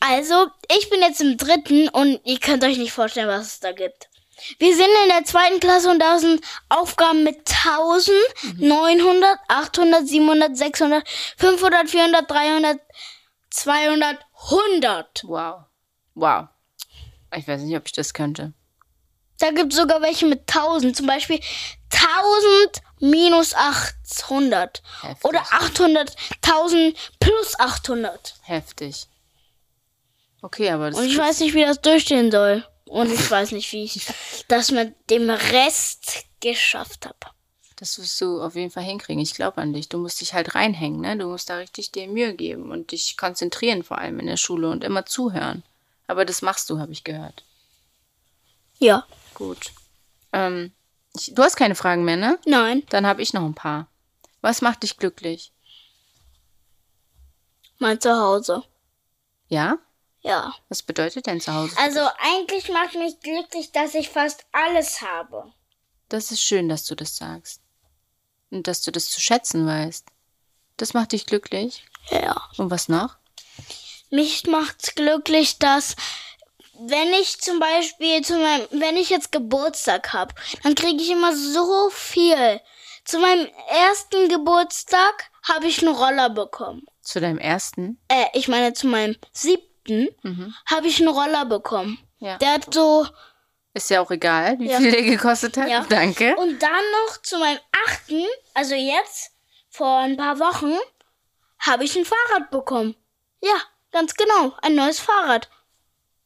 Also, 0.00 0.46
ich 0.70 0.88
bin 0.88 1.00
jetzt 1.00 1.20
im 1.20 1.36
dritten 1.36 1.88
und 1.88 2.20
ihr 2.24 2.38
könnt 2.38 2.64
euch 2.64 2.78
nicht 2.78 2.92
vorstellen, 2.92 3.28
was 3.28 3.46
es 3.46 3.60
da 3.60 3.72
gibt. 3.72 4.08
Wir 4.58 4.74
sind 4.74 4.88
in 5.04 5.08
der 5.08 5.24
zweiten 5.24 5.58
Klasse 5.60 5.90
und 5.90 5.98
da 5.98 6.18
sind 6.18 6.44
Aufgaben 6.68 7.24
mit 7.24 7.50
1000, 7.66 8.16
900, 8.58 9.38
800, 9.48 10.06
700, 10.06 10.56
600, 10.56 11.08
500, 11.36 11.90
400, 11.90 12.30
300, 12.30 12.80
200, 13.50 14.18
100. 14.50 15.24
Wow. 15.24 15.64
Wow. 16.14 16.46
Ich 17.36 17.48
weiß 17.48 17.62
nicht, 17.62 17.76
ob 17.76 17.86
ich 17.86 17.92
das 17.92 18.14
könnte. 18.14 18.54
Da 19.40 19.50
gibt 19.50 19.72
es 19.72 19.78
sogar 19.78 20.00
welche 20.02 20.26
mit 20.26 20.48
1000. 20.48 20.96
Zum 20.96 21.06
Beispiel 21.06 21.40
1000 21.92 22.82
minus 23.00 23.54
800. 23.54 24.82
Heftig. 25.02 25.24
Oder 25.24 25.40
800, 25.40 26.16
1000 26.42 26.96
plus 27.20 27.58
800. 27.58 28.34
Heftig. 28.42 29.06
Okay, 30.42 30.70
aber 30.70 30.90
das 30.90 30.98
Und 30.98 31.06
ich 31.06 31.18
weiß 31.18 31.40
nicht, 31.40 31.54
wie 31.54 31.64
das 31.64 31.80
durchstehen 31.80 32.30
soll. 32.30 32.66
Und 32.86 33.12
ich 33.12 33.30
weiß 33.30 33.52
nicht, 33.52 33.72
wie 33.72 33.84
ich 33.84 34.06
das 34.48 34.70
mit 34.70 34.94
dem 35.10 35.28
Rest 35.30 36.24
geschafft 36.40 37.06
habe. 37.06 37.16
Das 37.76 37.98
wirst 37.98 38.20
du 38.20 38.42
auf 38.42 38.56
jeden 38.56 38.70
Fall 38.70 38.82
hinkriegen. 38.82 39.22
Ich 39.22 39.34
glaube 39.34 39.58
an 39.60 39.72
dich. 39.72 39.88
Du 39.88 39.98
musst 39.98 40.20
dich 40.20 40.34
halt 40.34 40.54
reinhängen, 40.56 41.00
ne? 41.00 41.16
Du 41.16 41.28
musst 41.28 41.48
da 41.48 41.58
richtig 41.58 41.92
dir 41.92 42.08
Mühe 42.08 42.34
geben 42.34 42.72
und 42.72 42.90
dich 42.90 43.16
konzentrieren, 43.16 43.84
vor 43.84 43.98
allem 43.98 44.18
in 44.18 44.26
der 44.26 44.36
Schule 44.36 44.68
und 44.68 44.82
immer 44.82 45.06
zuhören. 45.06 45.62
Aber 46.08 46.24
das 46.24 46.42
machst 46.42 46.70
du, 46.70 46.80
habe 46.80 46.90
ich 46.92 47.04
gehört. 47.04 47.44
Ja. 48.78 49.06
Gut. 49.34 49.70
Ähm, 50.32 50.72
Ich, 51.18 51.34
du 51.34 51.42
hast 51.42 51.56
keine 51.56 51.74
Fragen 51.74 52.04
mehr, 52.04 52.16
ne? 52.16 52.38
Nein, 52.46 52.84
Dann 52.90 53.06
habe 53.06 53.22
ich 53.22 53.32
noch 53.32 53.44
ein 53.44 53.54
paar. 53.54 53.88
Was 54.40 54.62
macht 54.62 54.82
dich 54.82 54.96
glücklich? 54.96 55.52
mein 57.78 58.00
Zuhause. 58.00 58.64
Ja? 59.48 59.78
Ja. 60.20 60.52
Was 60.68 60.82
bedeutet 60.82 61.26
denn 61.26 61.40
zu 61.40 61.54
Hause? 61.54 61.74
für 61.74 61.80
Also 61.80 62.00
eigentlich 62.18 62.68
macht 62.70 62.94
mich 62.94 63.20
glücklich, 63.20 63.72
dass 63.72 63.94
ich 63.94 64.08
fast 64.08 64.44
alles 64.52 65.00
habe. 65.00 65.52
Das 66.08 66.32
ist 66.32 66.42
schön, 66.42 66.68
dass 66.68 66.84
du 66.84 66.94
das 66.94 67.16
sagst. 67.16 67.60
Und 68.50 68.66
dass 68.66 68.80
du 68.80 68.90
das 68.90 69.10
zu 69.10 69.20
schätzen 69.20 69.66
weißt. 69.66 70.06
Das 70.76 70.94
macht 70.94 71.12
dich 71.12 71.26
glücklich. 71.26 71.84
Ja. 72.10 72.48
Und 72.56 72.70
was 72.70 72.88
noch? 72.88 73.16
Mich 74.10 74.46
macht's 74.46 74.94
glücklich, 74.94 75.58
dass 75.58 75.96
wenn 76.80 77.12
ich 77.14 77.40
zum 77.40 77.58
Beispiel 77.60 78.22
zu 78.22 78.38
meinem, 78.38 78.66
wenn 78.70 78.96
ich 78.96 79.10
jetzt 79.10 79.32
Geburtstag 79.32 80.12
habe, 80.12 80.34
dann 80.62 80.74
kriege 80.74 81.02
ich 81.02 81.10
immer 81.10 81.34
so 81.34 81.90
viel. 81.90 82.60
Zu 83.04 83.18
meinem 83.18 83.46
ersten 83.68 84.28
Geburtstag 84.28 85.30
habe 85.48 85.66
ich 85.66 85.82
einen 85.82 85.94
Roller 85.94 86.28
bekommen. 86.30 86.84
Zu 87.00 87.20
deinem 87.20 87.38
ersten? 87.38 87.98
Äh, 88.08 88.26
ich 88.34 88.48
meine 88.48 88.74
zu 88.74 88.86
meinem 88.86 89.16
siebten 89.32 90.08
habe 90.66 90.86
ich 90.86 91.00
einen 91.00 91.08
Roller 91.08 91.46
bekommen. 91.46 91.98
Ja. 92.18 92.36
Der 92.38 92.52
hat 92.54 92.74
so 92.74 93.06
Ist 93.72 93.88
ja 93.90 94.00
auch 94.02 94.10
egal, 94.10 94.58
wie 94.58 94.68
Ja. 94.68 94.76
viel 94.78 94.90
der 94.90 95.02
gekostet 95.02 95.56
hat. 95.56 95.68
Ja. 95.70 95.86
Danke. 95.88 96.36
und 96.36 96.60
dann 96.60 96.70
noch 97.06 97.22
zu 97.22 97.38
meinem 97.38 97.60
achten, 97.86 98.24
also 98.54 98.74
jetzt 98.74 99.30
vor 99.70 99.98
ein 99.98 100.16
paar 100.16 100.38
Wochen, 100.38 100.74
habe 101.60 101.84
ich 101.84 101.96
ein 101.96 102.04
Fahrrad 102.04 102.50
bekommen. 102.50 102.94
Ja, 103.40 103.54
ganz 103.92 104.14
genau, 104.14 104.52
ein 104.62 104.74
neues 104.74 105.00
Fahrrad. 105.00 105.48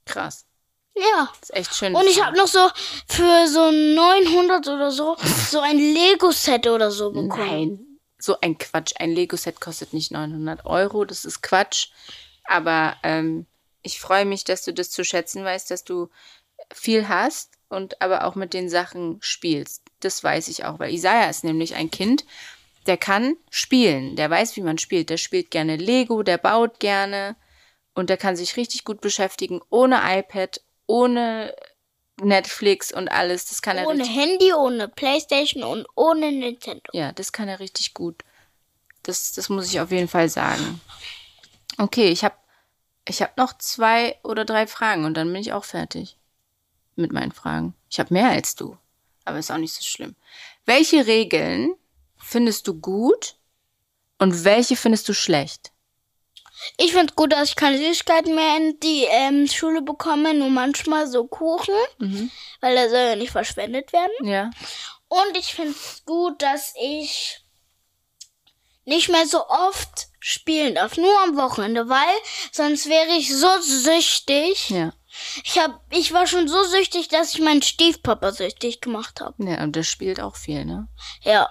Krass. 0.04 0.46
Ja. 0.94 1.32
ist 1.40 1.54
echt 1.54 1.74
schön. 1.74 1.94
Und 1.94 2.06
ich 2.06 2.22
habe 2.22 2.36
noch 2.36 2.46
so 2.46 2.68
für 3.08 3.46
so 3.48 3.70
900 3.70 4.68
oder 4.68 4.90
so 4.90 5.16
so 5.50 5.60
ein 5.60 5.78
Lego-Set 5.78 6.66
oder 6.66 6.90
so 6.90 7.10
bekommen. 7.12 7.46
Nein, 7.46 7.98
so 8.18 8.36
ein 8.40 8.58
Quatsch. 8.58 8.92
Ein 8.98 9.12
Lego-Set 9.12 9.60
kostet 9.60 9.92
nicht 9.94 10.10
900 10.10 10.66
Euro. 10.66 11.04
Das 11.04 11.24
ist 11.24 11.42
Quatsch. 11.42 11.88
Aber 12.44 12.96
ähm, 13.02 13.46
ich 13.82 14.00
freue 14.00 14.24
mich, 14.24 14.44
dass 14.44 14.64
du 14.64 14.72
das 14.72 14.90
zu 14.90 15.04
schätzen 15.04 15.44
weißt, 15.44 15.70
dass 15.70 15.84
du 15.84 16.08
viel 16.72 17.08
hast 17.08 17.52
und 17.68 18.00
aber 18.02 18.24
auch 18.24 18.34
mit 18.34 18.54
den 18.54 18.68
Sachen 18.68 19.18
spielst. 19.20 19.82
Das 20.00 20.22
weiß 20.22 20.48
ich 20.48 20.64
auch, 20.64 20.78
weil 20.78 20.92
Isaiah 20.92 21.30
ist 21.30 21.44
nämlich 21.44 21.74
ein 21.74 21.90
Kind, 21.90 22.24
der 22.86 22.96
kann 22.96 23.36
spielen. 23.50 24.16
Der 24.16 24.28
weiß, 24.28 24.56
wie 24.56 24.62
man 24.62 24.78
spielt. 24.78 25.10
Der 25.10 25.16
spielt 25.16 25.50
gerne 25.50 25.76
Lego, 25.76 26.22
der 26.22 26.38
baut 26.38 26.80
gerne 26.80 27.36
und 27.94 28.10
der 28.10 28.16
kann 28.16 28.36
sich 28.36 28.56
richtig 28.56 28.84
gut 28.84 29.00
beschäftigen 29.00 29.60
ohne 29.70 30.00
iPad, 30.18 30.60
ohne 30.86 31.54
Netflix 32.20 32.92
und 32.92 33.08
alles. 33.10 33.46
Das 33.46 33.62
kann 33.62 33.78
er 33.78 33.86
Ohne 33.86 34.00
richtig 34.00 34.16
Handy, 34.16 34.52
ohne 34.52 34.88
Playstation 34.88 35.62
und 35.62 35.86
ohne 35.94 36.30
Nintendo. 36.30 36.82
ja, 36.92 37.12
das 37.12 37.32
kann 37.32 37.48
er 37.48 37.58
richtig 37.60 37.94
gut. 37.94 38.22
Das, 39.02 39.32
das 39.32 39.48
muss 39.48 39.66
ich 39.68 39.80
auf 39.80 39.90
jeden 39.90 40.08
Fall 40.08 40.28
sagen. 40.28 40.80
Okay, 41.78 42.08
ich 42.10 42.22
habe 42.24 42.36
ich 43.08 43.20
hab 43.20 43.36
noch 43.36 43.58
zwei 43.58 44.16
oder 44.22 44.44
drei 44.44 44.66
Fragen 44.66 45.04
und 45.04 45.14
dann 45.14 45.32
bin 45.32 45.40
ich 45.40 45.52
auch 45.52 45.64
fertig 45.64 46.16
mit 46.94 47.12
meinen 47.12 47.32
Fragen. 47.32 47.74
Ich 47.90 47.98
habe 47.98 48.14
mehr 48.14 48.28
als 48.28 48.54
du, 48.54 48.76
aber 49.24 49.38
ist 49.38 49.50
auch 49.50 49.56
nicht 49.58 49.74
so 49.74 49.82
schlimm. 49.82 50.14
Welche 50.66 51.06
Regeln 51.06 51.74
findest 52.16 52.68
du 52.68 52.74
gut 52.78 53.36
und 54.18 54.44
welche 54.44 54.76
findest 54.76 55.08
du 55.08 55.14
schlecht? 55.14 55.71
Ich 56.76 56.92
finde 56.92 57.14
gut, 57.14 57.32
dass 57.32 57.50
ich 57.50 57.56
keine 57.56 57.78
Süßigkeiten 57.78 58.34
mehr 58.34 58.56
in 58.56 58.78
die 58.80 59.04
ähm, 59.04 59.46
Schule 59.48 59.82
bekomme, 59.82 60.34
nur 60.34 60.50
manchmal 60.50 61.06
so 61.06 61.26
Kuchen, 61.26 61.74
weil 62.60 62.74
der 62.74 62.90
soll 62.90 62.98
ja 62.98 63.16
nicht 63.16 63.32
verschwendet 63.32 63.92
werden. 63.92 64.12
Ja. 64.22 64.50
Und 65.08 65.36
ich 65.36 65.54
finde 65.54 65.72
es 65.72 66.02
gut, 66.04 66.40
dass 66.40 66.74
ich 66.80 67.40
nicht 68.84 69.08
mehr 69.08 69.26
so 69.26 69.46
oft 69.46 70.08
spielen 70.18 70.74
darf, 70.74 70.96
nur 70.96 71.22
am 71.22 71.36
Wochenende, 71.36 71.88
weil 71.88 72.14
sonst 72.50 72.88
wäre 72.88 73.16
ich 73.16 73.34
so 73.34 73.60
süchtig. 73.60 74.70
Ja. 74.70 74.92
Ich 75.44 75.58
hab, 75.58 75.80
ich 75.90 76.12
war 76.12 76.26
schon 76.26 76.48
so 76.48 76.64
süchtig, 76.64 77.08
dass 77.08 77.34
ich 77.34 77.40
meinen 77.40 77.62
Stiefpapa 77.62 78.32
süchtig 78.32 78.80
gemacht 78.80 79.20
habe. 79.20 79.44
Ja, 79.44 79.62
und 79.62 79.76
der 79.76 79.82
spielt 79.82 80.20
auch 80.20 80.36
viel, 80.36 80.64
ne? 80.64 80.88
Ja. 81.22 81.50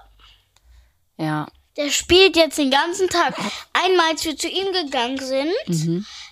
Ja. 1.16 1.46
Der 1.76 1.90
spielt 1.90 2.36
jetzt 2.36 2.58
den 2.58 2.70
ganzen 2.70 3.08
Tag. 3.08 3.34
Einmal, 3.72 4.10
als 4.10 4.24
wir 4.24 4.36
zu 4.36 4.48
ihm 4.48 4.72
gegangen 4.72 5.18
sind, 5.18 5.52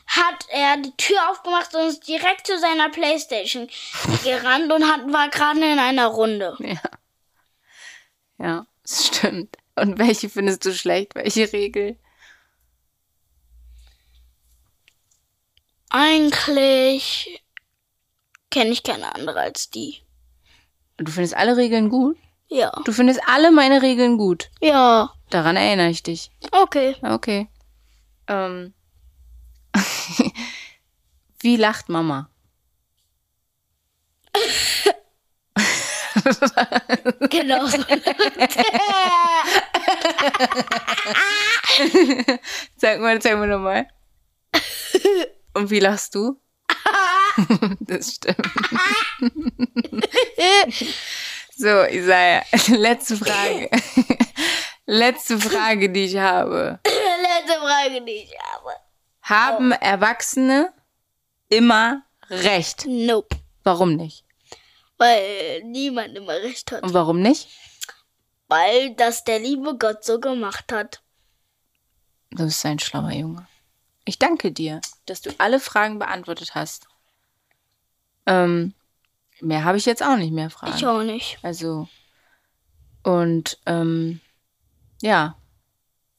hat 0.07 0.47
er 0.51 0.77
die 0.77 0.95
Tür 0.97 1.31
aufgemacht 1.31 1.75
und 1.75 1.89
ist 1.89 2.07
direkt 2.07 2.47
zu 2.47 2.59
seiner 2.59 2.91
Playstation 2.91 3.69
gerannt 4.23 4.71
und 4.73 4.87
hat, 4.91 5.11
war 5.13 5.29
gerade 5.31 5.61
in 5.61 5.79
einer 5.79 6.09
Runde. 6.09 6.57
Ja. 6.61 6.81
Ja, 8.39 8.67
das 8.83 9.07
stimmt. 9.07 9.57
Und 9.77 9.99
welche 9.99 10.29
findest 10.29 10.65
du 10.65 10.75
schlecht? 10.75 11.15
Welche 11.15 11.53
Regel? 11.53 11.99
Eigentlich 15.91 17.43
kenne 18.51 18.71
ich 18.71 18.83
keine 18.83 19.15
andere 19.15 19.41
als 19.41 19.71
die. 19.71 20.03
Du 20.97 21.11
findest 21.11 21.37
alle 21.37 21.57
Regeln 21.57 21.89
gut? 21.89 22.17
Ja. 22.49 22.71
Du 22.85 22.93
findest 22.93 23.21
alle 23.27 23.51
meine 23.51 23.83
Regeln 23.83 24.19
gut. 24.19 24.51
Ja. 24.61 25.15
Daran 25.31 25.57
erinnere 25.57 25.89
ich 25.91 26.03
dich. 26.03 26.31
Okay. 26.53 26.97
Okay. 27.03 27.49
Ähm. 28.27 28.75
Wie 31.41 31.57
lacht 31.57 31.89
Mama? 31.89 32.29
Genau. 37.31 37.67
Sag 42.77 43.01
mal, 43.01 43.23
sag 43.23 43.39
mal 43.39 43.47
nochmal. 43.47 43.87
Und 45.55 45.71
wie 45.71 45.79
lachst 45.81 46.15
du? 46.15 46.41
das 47.81 48.15
stimmt. 48.15 48.37
so, 51.57 51.85
Isaiah, 51.85 52.45
letzte 52.69 53.17
Frage. 53.17 53.71
Letzte 54.91 55.39
Frage, 55.39 55.91
die 55.91 56.05
ich 56.05 56.17
habe. 56.17 56.81
Letzte 56.87 57.61
Frage, 57.61 58.05
die 58.05 58.25
ich 58.25 58.35
habe. 58.53 58.71
Haben 59.23 59.73
Erwachsene 59.73 60.73
immer 61.49 62.03
Recht? 62.31 62.87
Nope. 62.87 63.37
Warum 63.65 63.97
nicht? 63.97 64.25
Weil 64.99 65.63
niemand 65.65 66.17
immer 66.17 66.35
recht 66.35 66.71
hat. 66.71 66.83
Und 66.83 66.95
warum 66.95 67.21
nicht? 67.21 67.49
Weil 68.49 68.95
das 68.95 69.25
der 69.25 69.41
liebe 69.41 69.77
Gott 69.77 70.05
so 70.05 70.21
gemacht 70.21 70.73
hat. 70.73 71.03
Du 72.31 72.45
bist 72.45 72.65
ein 72.65 72.79
schlauer 72.79 73.11
Junge. 73.11 73.47
Ich 74.05 74.19
danke 74.19 74.53
dir, 74.53 74.81
dass 75.07 75.21
du 75.21 75.31
alle 75.39 75.59
Fragen 75.59 75.99
beantwortet 75.99 76.55
hast. 76.55 76.87
Ähm, 78.27 78.75
mehr 79.41 79.65
habe 79.65 79.79
ich 79.79 79.87
jetzt 79.87 80.03
auch 80.03 80.17
nicht 80.17 80.33
mehr 80.33 80.51
Fragen. 80.51 80.77
Ich 80.77 80.87
auch 80.87 81.03
nicht. 81.03 81.39
Also, 81.43 81.89
und, 83.03 83.59
ähm, 83.67 84.21
ja. 85.03 85.37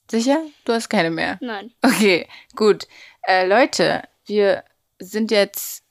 Sicher? 0.09 0.43
Du 0.65 0.73
hast 0.73 0.89
keine 0.89 1.11
mehr. 1.11 1.37
Nein. 1.41 1.71
Okay, 1.81 2.27
gut. 2.55 2.87
Äh, 3.23 3.47
Leute, 3.47 4.03
wir 4.25 4.63
sind 4.99 5.31
jetzt 5.31 5.83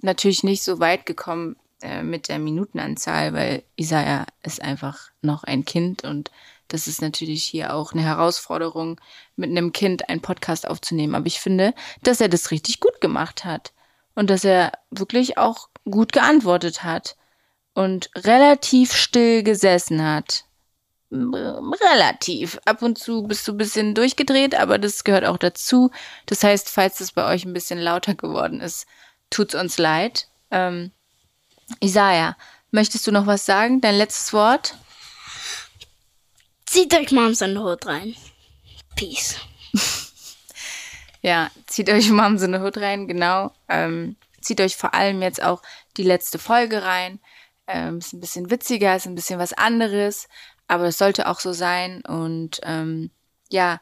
natürlich 0.00 0.42
nicht 0.42 0.62
so 0.62 0.80
weit 0.80 1.06
gekommen 1.06 1.56
äh, 1.82 2.02
mit 2.02 2.28
der 2.28 2.38
Minutenanzahl, 2.38 3.34
weil 3.34 3.62
Isaiah 3.76 4.26
ist 4.42 4.62
einfach 4.62 5.10
noch 5.20 5.44
ein 5.44 5.64
Kind 5.64 6.04
und 6.04 6.30
das 6.68 6.86
ist 6.86 7.02
natürlich 7.02 7.44
hier 7.44 7.74
auch 7.74 7.92
eine 7.92 8.02
Herausforderung, 8.02 8.98
mit 9.36 9.50
einem 9.50 9.72
Kind 9.72 10.08
einen 10.08 10.22
Podcast 10.22 10.66
aufzunehmen. 10.66 11.14
Aber 11.14 11.26
ich 11.26 11.40
finde, 11.40 11.74
dass 12.02 12.20
er 12.22 12.30
das 12.30 12.50
richtig 12.50 12.80
gut 12.80 13.00
gemacht 13.02 13.44
hat 13.44 13.72
und 14.14 14.30
dass 14.30 14.44
er 14.44 14.72
wirklich 14.90 15.36
auch 15.36 15.68
gut 15.84 16.12
geantwortet 16.12 16.82
hat 16.82 17.16
und 17.74 18.10
relativ 18.16 18.94
still 18.94 19.42
gesessen 19.42 20.02
hat 20.02 20.44
relativ. 21.12 22.58
Ab 22.64 22.82
und 22.82 22.98
zu 22.98 23.22
bist 23.24 23.46
du 23.46 23.52
ein 23.52 23.58
bisschen 23.58 23.94
durchgedreht, 23.94 24.54
aber 24.54 24.78
das 24.78 25.04
gehört 25.04 25.24
auch 25.24 25.36
dazu. 25.36 25.90
Das 26.26 26.42
heißt, 26.42 26.68
falls 26.68 27.00
es 27.00 27.12
bei 27.12 27.26
euch 27.32 27.44
ein 27.44 27.52
bisschen 27.52 27.78
lauter 27.78 28.14
geworden 28.14 28.60
ist, 28.60 28.86
tut's 29.30 29.54
uns 29.54 29.78
leid. 29.78 30.28
Ähm, 30.50 30.90
Isaiah, 31.82 32.36
möchtest 32.70 33.06
du 33.06 33.12
noch 33.12 33.26
was 33.26 33.44
sagen? 33.44 33.80
Dein 33.80 33.96
letztes 33.96 34.32
Wort? 34.32 34.74
Zieht 36.66 36.94
euch 36.94 37.10
Moms 37.12 37.40
in 37.42 37.54
den 37.54 37.62
Hut 37.62 37.86
rein. 37.86 38.14
Peace. 38.96 39.36
Ja, 41.22 41.52
zieht 41.68 41.88
euch 41.88 42.10
Mom 42.10 42.36
so 42.36 42.46
eine 42.46 42.60
Hut 42.62 42.78
rein, 42.78 43.06
genau. 43.06 43.52
Ähm, 43.68 44.16
zieht 44.40 44.60
euch 44.60 44.76
vor 44.76 44.92
allem 44.92 45.22
jetzt 45.22 45.40
auch 45.40 45.62
die 45.96 46.02
letzte 46.02 46.40
Folge 46.40 46.82
rein. 46.82 47.20
Ähm, 47.68 47.98
ist 47.98 48.12
ein 48.12 48.20
bisschen 48.20 48.50
witziger, 48.50 48.96
ist 48.96 49.06
ein 49.06 49.14
bisschen 49.14 49.38
was 49.38 49.52
anderes, 49.52 50.26
aber 50.68 50.84
es 50.84 50.98
sollte 50.98 51.28
auch 51.28 51.40
so 51.40 51.52
sein. 51.52 52.02
Und 52.02 52.60
ähm, 52.64 53.10
ja, 53.50 53.80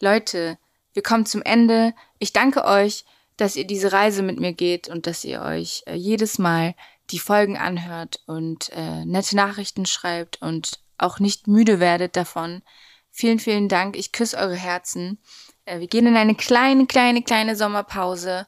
Leute, 0.00 0.58
wir 0.92 1.02
kommen 1.02 1.26
zum 1.26 1.42
Ende. 1.42 1.94
Ich 2.18 2.32
danke 2.32 2.64
euch, 2.64 3.04
dass 3.36 3.56
ihr 3.56 3.66
diese 3.66 3.92
Reise 3.92 4.22
mit 4.22 4.40
mir 4.40 4.52
geht 4.52 4.88
und 4.88 5.06
dass 5.06 5.24
ihr 5.24 5.42
euch 5.42 5.82
äh, 5.86 5.94
jedes 5.94 6.38
Mal 6.38 6.74
die 7.10 7.18
Folgen 7.18 7.56
anhört 7.56 8.20
und 8.26 8.70
äh, 8.72 9.04
nette 9.04 9.36
Nachrichten 9.36 9.86
schreibt 9.86 10.42
und 10.42 10.80
auch 10.98 11.18
nicht 11.18 11.46
müde 11.46 11.78
werdet 11.78 12.16
davon. 12.16 12.62
Vielen, 13.10 13.38
vielen 13.38 13.68
Dank. 13.68 13.96
Ich 13.96 14.12
küsse 14.12 14.36
eure 14.36 14.56
Herzen. 14.56 15.18
Äh, 15.64 15.80
wir 15.80 15.86
gehen 15.86 16.06
in 16.06 16.16
eine 16.16 16.34
kleine, 16.34 16.86
kleine, 16.86 17.22
kleine 17.22 17.56
Sommerpause, 17.56 18.46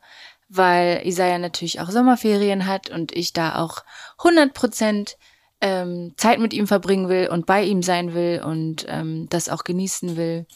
weil 0.49 1.07
Isaiah 1.07 1.39
natürlich 1.39 1.81
auch 1.81 1.91
Sommerferien 1.91 2.67
hat 2.67 2.91
und 2.91 3.13
ich 3.13 3.33
da 3.33 3.63
auch 3.63 3.85
100 4.19 4.55
Prozent 4.55 5.19
ähm, 5.61 6.15
Zeit 6.17 6.39
mit 6.39 6.53
ihm 6.53 6.67
verbringen 6.67 7.09
will 7.09 7.29
und 7.29 7.47
bei 7.47 7.63
ihm 7.63 7.83
sein 7.83 8.15
will 8.15 8.43
und 8.45 8.87
ähm, 8.89 9.27
das 9.31 9.49
auch 9.49 9.65
genießen 9.65 10.17
will. 10.17 10.47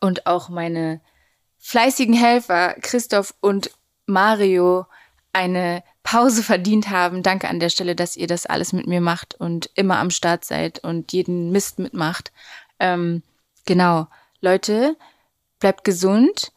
Und 0.00 0.26
auch 0.26 0.48
meine 0.48 1.00
fleißigen 1.58 2.14
Helfer 2.14 2.74
Christoph 2.80 3.34
und 3.40 3.70
Mario 4.06 4.86
eine 5.32 5.82
Pause 6.02 6.42
verdient 6.42 6.90
haben. 6.90 7.22
Danke 7.22 7.48
an 7.48 7.60
der 7.60 7.70
Stelle, 7.70 7.94
dass 7.94 8.16
ihr 8.16 8.26
das 8.26 8.46
alles 8.46 8.72
mit 8.72 8.86
mir 8.86 9.00
macht 9.00 9.34
und 9.34 9.70
immer 9.74 9.98
am 9.98 10.10
Start 10.10 10.44
seid 10.44 10.80
und 10.80 11.12
jeden 11.12 11.50
Mist 11.52 11.78
mitmacht. 11.78 12.32
Ähm, 12.78 13.22
genau, 13.64 14.08
Leute, 14.40 14.96
bleibt 15.60 15.84
gesund, 15.84 16.52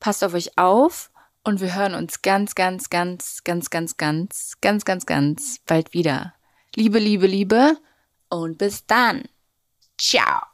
passt 0.00 0.24
auf 0.24 0.34
euch 0.34 0.58
auf 0.58 1.10
und 1.44 1.60
wir 1.60 1.74
hören 1.74 1.94
uns 1.94 2.22
ganz, 2.22 2.54
ganz, 2.54 2.90
ganz, 2.90 3.44
ganz, 3.44 3.70
ganz, 3.70 3.96
ganz, 3.96 4.56
ganz, 4.60 4.84
ganz, 4.84 5.06
ganz 5.06 5.60
bald 5.64 5.94
wieder. 5.94 6.34
Liebe, 6.78 7.00
Liebe, 7.00 7.26
Liebe 7.26 7.76
und 8.28 8.56
bis 8.56 8.86
dann. 8.86 9.24
Ciao. 9.98 10.47